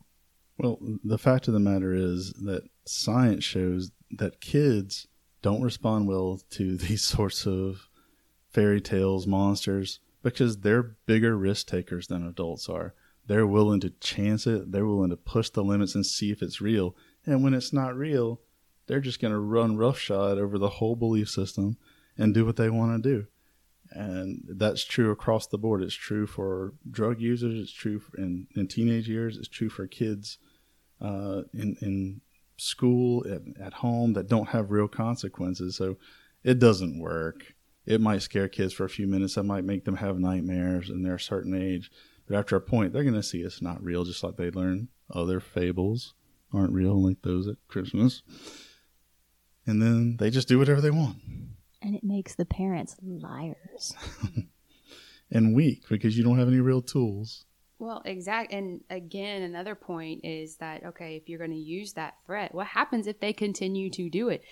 Well, 0.58 0.78
the 1.02 1.18
fact 1.18 1.48
of 1.48 1.54
the 1.54 1.60
matter 1.60 1.94
is 1.94 2.32
that 2.44 2.62
science 2.86 3.44
shows 3.44 3.90
that 4.10 4.40
kids 4.40 5.08
don't 5.42 5.62
respond 5.62 6.08
well 6.08 6.40
to 6.50 6.76
these 6.78 7.02
sorts 7.02 7.46
of 7.46 7.88
fairy 8.50 8.80
tales, 8.80 9.26
monsters, 9.26 10.00
because 10.22 10.58
they're 10.58 10.96
bigger 11.06 11.36
risk 11.36 11.66
takers 11.66 12.06
than 12.06 12.26
adults 12.26 12.68
are. 12.68 12.94
They're 13.26 13.46
willing 13.46 13.80
to 13.80 13.90
chance 13.90 14.46
it, 14.46 14.72
they're 14.72 14.86
willing 14.86 15.10
to 15.10 15.16
push 15.16 15.50
the 15.50 15.64
limits 15.64 15.94
and 15.94 16.04
see 16.04 16.30
if 16.30 16.42
it's 16.42 16.60
real. 16.60 16.94
And 17.24 17.42
when 17.42 17.54
it's 17.54 17.72
not 17.72 17.96
real, 17.96 18.40
they're 18.86 19.00
just 19.00 19.20
going 19.20 19.32
to 19.32 19.38
run 19.38 19.76
roughshod 19.76 20.38
over 20.38 20.58
the 20.58 20.68
whole 20.68 20.96
belief 20.96 21.30
system 21.30 21.78
and 22.18 22.34
do 22.34 22.44
what 22.44 22.56
they 22.56 22.68
want 22.70 23.02
to 23.02 23.08
do. 23.08 23.26
And 23.90 24.44
that's 24.48 24.84
true 24.84 25.10
across 25.10 25.46
the 25.46 25.58
board. 25.58 25.82
It's 25.82 25.94
true 25.94 26.26
for 26.26 26.74
drug 26.90 27.20
users. 27.20 27.60
It's 27.60 27.72
true 27.72 28.02
in, 28.16 28.46
in 28.56 28.66
teenage 28.66 29.08
years. 29.08 29.36
It's 29.36 29.48
true 29.48 29.68
for 29.68 29.86
kids 29.86 30.38
uh, 31.00 31.42
in, 31.52 31.76
in 31.80 32.20
school, 32.56 33.24
at, 33.26 33.42
at 33.60 33.74
home 33.74 34.14
that 34.14 34.28
don't 34.28 34.48
have 34.48 34.70
real 34.70 34.88
consequences. 34.88 35.76
So 35.76 35.96
it 36.42 36.58
doesn't 36.58 36.98
work. 36.98 37.54
It 37.86 38.00
might 38.00 38.22
scare 38.22 38.48
kids 38.48 38.72
for 38.72 38.84
a 38.84 38.90
few 38.90 39.06
minutes. 39.06 39.34
That 39.34 39.44
might 39.44 39.64
make 39.64 39.84
them 39.84 39.96
have 39.96 40.18
nightmares 40.18 40.88
and 40.88 41.04
they're 41.04 41.16
a 41.16 41.20
certain 41.20 41.54
age. 41.54 41.90
But 42.26 42.36
after 42.38 42.56
a 42.56 42.60
point, 42.60 42.92
they're 42.92 43.02
going 43.02 43.14
to 43.14 43.22
see 43.22 43.42
it's 43.42 43.62
not 43.62 43.82
real, 43.82 44.04
just 44.04 44.22
like 44.22 44.36
they 44.36 44.50
learn 44.50 44.88
other 45.10 45.40
fables 45.40 46.14
aren't 46.52 46.72
real, 46.72 47.02
like 47.02 47.20
those 47.22 47.48
at 47.48 47.56
Christmas. 47.68 48.22
And 49.66 49.82
then 49.82 50.16
they 50.18 50.30
just 50.30 50.48
do 50.48 50.58
whatever 50.58 50.80
they 50.80 50.90
want. 50.90 51.16
And 51.82 51.94
it 51.94 52.04
makes 52.04 52.34
the 52.34 52.44
parents 52.44 52.96
liars. 53.02 53.94
and 55.30 55.54
weak 55.54 55.82
because 55.88 56.16
you 56.16 56.24
don't 56.24 56.38
have 56.38 56.48
any 56.48 56.60
real 56.60 56.80
tools. 56.80 57.44
Well, 57.78 58.02
exact. 58.04 58.52
And 58.52 58.80
again, 58.88 59.42
another 59.42 59.74
point 59.74 60.20
is 60.24 60.56
that 60.56 60.84
okay, 60.84 61.16
if 61.16 61.28
you're 61.28 61.38
going 61.38 61.50
to 61.50 61.56
use 61.56 61.92
that 61.94 62.14
threat, 62.24 62.54
what 62.54 62.68
happens 62.68 63.06
if 63.06 63.20
they 63.20 63.32
continue 63.32 63.90
to 63.90 64.08
do 64.08 64.28
it? 64.28 64.44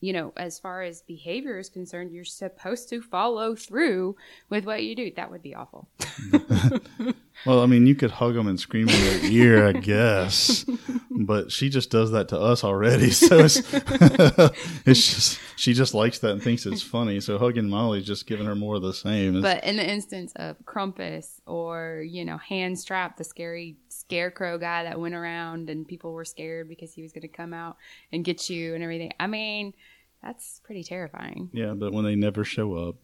You 0.00 0.12
know, 0.12 0.32
as 0.36 0.58
far 0.58 0.82
as 0.82 1.02
behavior 1.02 1.58
is 1.58 1.68
concerned, 1.68 2.12
you're 2.12 2.24
supposed 2.24 2.88
to 2.90 3.00
follow 3.00 3.54
through 3.54 4.16
with 4.50 4.66
what 4.66 4.82
you 4.82 4.94
do. 4.94 5.10
That 5.16 5.30
would 5.30 5.42
be 5.42 5.54
awful. 5.54 5.88
well, 7.44 7.60
I 7.60 7.66
mean, 7.66 7.86
you 7.86 7.94
could 7.94 8.10
hug 8.10 8.34
them 8.34 8.46
and 8.46 8.58
scream 8.58 8.88
in 8.88 9.00
their 9.04 9.24
ear, 9.30 9.66
I 9.66 9.72
guess, 9.72 10.64
but 11.10 11.52
she 11.52 11.68
just 11.68 11.90
does 11.90 12.12
that 12.12 12.28
to 12.28 12.40
us 12.40 12.64
already. 12.64 13.10
So 13.16 13.38
it's, 13.38 13.56
it's 14.86 15.14
just 15.14 15.40
she 15.56 15.72
just 15.72 15.94
likes 15.94 16.18
that 16.20 16.32
and 16.32 16.42
thinks 16.42 16.66
it's 16.66 16.82
funny. 16.82 17.18
So 17.20 17.38
hugging 17.38 17.68
Molly's 17.68 18.06
just 18.06 18.26
giving 18.26 18.46
her 18.46 18.54
more 18.54 18.76
of 18.76 18.82
the 18.82 18.92
same. 18.92 19.40
But 19.40 19.64
in 19.64 19.76
the 19.76 19.88
instance 19.88 20.32
of 20.36 20.56
Krampus 20.64 21.40
or 21.46 22.04
you 22.06 22.24
know 22.24 22.36
Hans 22.36 22.84
Trapp, 22.84 23.16
the 23.16 23.24
scary 23.24 23.76
scarecrow 23.88 24.58
guy 24.58 24.84
that 24.84 25.00
went 25.00 25.14
around 25.14 25.70
and 25.70 25.88
people 25.88 26.12
were 26.12 26.24
scared 26.24 26.68
because 26.68 26.92
he 26.92 27.02
was 27.02 27.12
going 27.12 27.22
to 27.22 27.28
come 27.28 27.52
out 27.52 27.76
and 28.12 28.24
get 28.24 28.48
you 28.48 28.74
and 28.74 28.84
everything. 28.84 29.12
I 29.18 29.26
mean, 29.26 29.72
that's 30.22 30.60
pretty 30.64 30.84
terrifying. 30.84 31.50
Yeah, 31.52 31.74
but 31.74 31.92
when 31.92 32.04
they 32.04 32.16
never 32.16 32.44
show 32.44 32.74
up, 32.74 32.96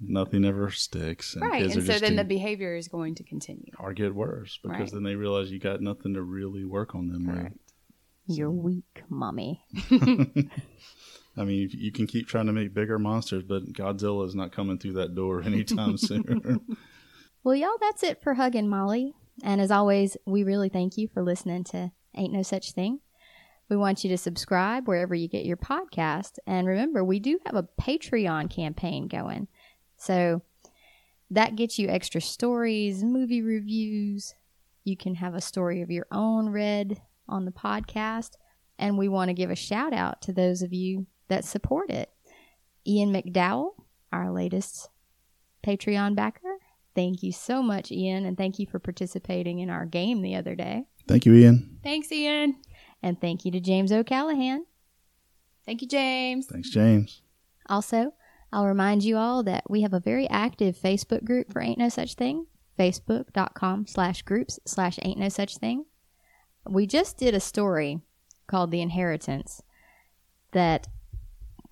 nothing 0.00 0.44
ever 0.44 0.70
sticks. 0.70 1.34
And 1.34 1.42
right, 1.42 1.62
and 1.62 1.84
so 1.84 1.98
then 1.98 2.16
the 2.16 2.24
behavior 2.24 2.74
is 2.76 2.88
going 2.88 3.14
to 3.16 3.24
continue 3.24 3.72
or 3.78 3.92
get 3.92 4.14
worse 4.14 4.58
because 4.62 4.78
right. 4.78 4.92
then 4.92 5.02
they 5.02 5.14
realize 5.14 5.50
you 5.50 5.58
got 5.58 5.80
nothing 5.80 6.14
to 6.14 6.22
really 6.22 6.64
work 6.64 6.94
on 6.94 7.08
them 7.08 7.26
Correct. 7.26 7.52
with. 7.52 8.38
You're 8.38 8.50
weak, 8.50 9.02
mommy. 9.08 9.62
I 11.36 11.44
mean, 11.44 11.68
you 11.72 11.92
can 11.92 12.06
keep 12.06 12.28
trying 12.28 12.46
to 12.46 12.52
make 12.52 12.72
bigger 12.72 12.98
monsters, 12.98 13.42
but 13.42 13.72
Godzilla 13.72 14.26
is 14.26 14.34
not 14.34 14.52
coming 14.52 14.78
through 14.78 14.94
that 14.94 15.14
door 15.14 15.42
anytime 15.44 15.96
soon. 15.96 16.60
well, 17.42 17.54
y'all, 17.54 17.76
that's 17.80 18.02
it 18.02 18.22
for 18.22 18.34
Hugging 18.34 18.68
Molly. 18.68 19.14
And 19.42 19.60
as 19.60 19.70
always, 19.70 20.16
we 20.26 20.44
really 20.44 20.68
thank 20.68 20.96
you 20.96 21.08
for 21.12 21.22
listening 21.22 21.64
to 21.64 21.90
Ain't 22.16 22.32
No 22.32 22.42
Such 22.42 22.72
Thing. 22.72 23.00
We 23.68 23.76
want 23.76 24.04
you 24.04 24.10
to 24.10 24.18
subscribe 24.18 24.86
wherever 24.86 25.14
you 25.14 25.28
get 25.28 25.46
your 25.46 25.56
podcast. 25.56 26.38
And 26.46 26.66
remember, 26.66 27.02
we 27.02 27.18
do 27.18 27.38
have 27.46 27.54
a 27.54 27.68
Patreon 27.80 28.50
campaign 28.50 29.08
going. 29.08 29.48
So 29.96 30.42
that 31.30 31.56
gets 31.56 31.78
you 31.78 31.88
extra 31.88 32.20
stories, 32.20 33.02
movie 33.02 33.42
reviews. 33.42 34.34
You 34.84 34.96
can 34.96 35.14
have 35.16 35.34
a 35.34 35.40
story 35.40 35.80
of 35.80 35.90
your 35.90 36.06
own 36.12 36.50
read 36.50 37.00
on 37.28 37.46
the 37.46 37.52
podcast. 37.52 38.32
And 38.78 38.98
we 38.98 39.08
want 39.08 39.28
to 39.28 39.34
give 39.34 39.50
a 39.50 39.56
shout 39.56 39.92
out 39.92 40.20
to 40.22 40.32
those 40.32 40.60
of 40.60 40.72
you 40.72 41.06
that 41.28 41.44
support 41.44 41.90
it. 41.90 42.10
Ian 42.86 43.12
McDowell, 43.12 43.70
our 44.12 44.30
latest 44.30 44.90
Patreon 45.64 46.14
backer. 46.14 46.58
Thank 46.94 47.22
you 47.22 47.32
so 47.32 47.62
much, 47.62 47.90
Ian, 47.90 48.24
and 48.24 48.36
thank 48.36 48.58
you 48.58 48.66
for 48.66 48.78
participating 48.78 49.58
in 49.58 49.70
our 49.70 49.86
game 49.86 50.22
the 50.22 50.36
other 50.36 50.54
day. 50.54 50.84
Thank 51.08 51.26
you, 51.26 51.34
Ian. 51.34 51.78
Thanks, 51.82 52.12
Ian. 52.12 52.56
And 53.04 53.20
thank 53.20 53.44
you 53.44 53.50
to 53.50 53.60
James 53.60 53.92
O'Callahan. 53.92 54.64
Thank 55.66 55.82
you, 55.82 55.88
James. 55.88 56.46
Thanks, 56.46 56.70
James. 56.70 57.20
Also, 57.68 58.14
I'll 58.50 58.64
remind 58.64 59.04
you 59.04 59.18
all 59.18 59.42
that 59.42 59.64
we 59.68 59.82
have 59.82 59.92
a 59.92 60.00
very 60.00 60.26
active 60.30 60.74
Facebook 60.74 61.22
group 61.22 61.52
for 61.52 61.60
Ain't 61.60 61.78
No 61.78 61.90
Such 61.90 62.14
Thing. 62.14 62.46
Facebook.com 62.78 63.86
slash 63.86 64.22
groups 64.22 64.58
slash 64.64 64.98
Ain't 65.02 65.18
No 65.18 65.28
Such 65.28 65.58
Thing. 65.58 65.84
We 66.66 66.86
just 66.86 67.18
did 67.18 67.34
a 67.34 67.40
story 67.40 68.00
called 68.46 68.70
The 68.70 68.80
Inheritance 68.80 69.60
that 70.52 70.88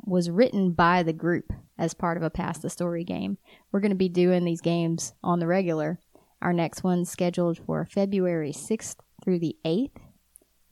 was 0.05 0.29
written 0.29 0.73
by 0.73 1.03
the 1.03 1.15
group 1.15 1.51
as 1.79 1.95
part 1.95 2.19
of 2.19 2.23
a 2.23 2.29
Pass 2.29 2.59
the 2.59 2.69
Story 2.69 3.05
game. 3.05 3.39
We're 3.73 3.81
going 3.81 3.91
to 3.91 3.97
be 3.97 4.11
doing 4.11 4.45
these 4.45 4.61
games 4.61 5.15
on 5.25 5.39
the 5.39 5.47
regular. 5.47 5.99
Our 6.43 6.53
next 6.53 6.85
one's 6.85 7.11
scheduled 7.11 7.57
for 7.57 7.87
February 7.87 8.53
6th 8.53 8.97
through 9.25 9.39
the 9.39 9.57
8th. 9.65 9.97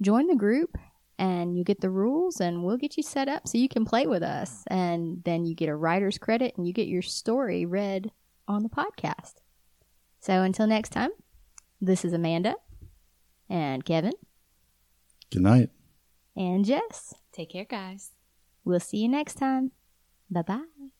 Join 0.01 0.27
the 0.27 0.37
group 0.37 0.77
and 1.19 1.57
you 1.57 1.65
get 1.65 1.81
the 1.81 1.91
rules 1.91 2.41
and 2.41 2.65
we'll 2.65 2.79
get 2.79 2.97
you 2.97 3.03
set 3.03 3.29
up 3.29 3.47
so 3.47 3.59
you 3.59 3.69
can 3.69 3.85
play 3.85 4.07
with 4.07 4.23
us. 4.23 4.65
And 4.69 5.23
then 5.25 5.45
you 5.45 5.55
get 5.55 5.69
a 5.69 5.77
writer's 5.77 6.19
credit 6.19 6.55
and 6.57 6.67
you 6.67 6.73
get 6.73 6.89
your 6.89 7.03
story 7.03 7.67
read 7.67 8.11
on 8.49 8.63
the 8.63 8.69
podcast. 8.69 9.35
So 10.21 10.43
until 10.43 10.67
next 10.67 10.91
time, 10.91 11.11
this 11.81 12.05
is 12.05 12.13
Amanda 12.13 12.57
and 13.49 13.85
Kevin. 13.85 14.13
Good 15.31 15.43
night. 15.43 15.71
And 16.37 16.65
Jess. 16.65 17.15
Take 17.33 17.51
care, 17.51 17.65
guys. 17.65 18.13
We'll 18.65 18.81
see 18.81 18.99
you 18.99 19.09
next 19.09 19.35
time. 19.35 19.73
Bye 20.31 20.43
bye. 20.43 21.00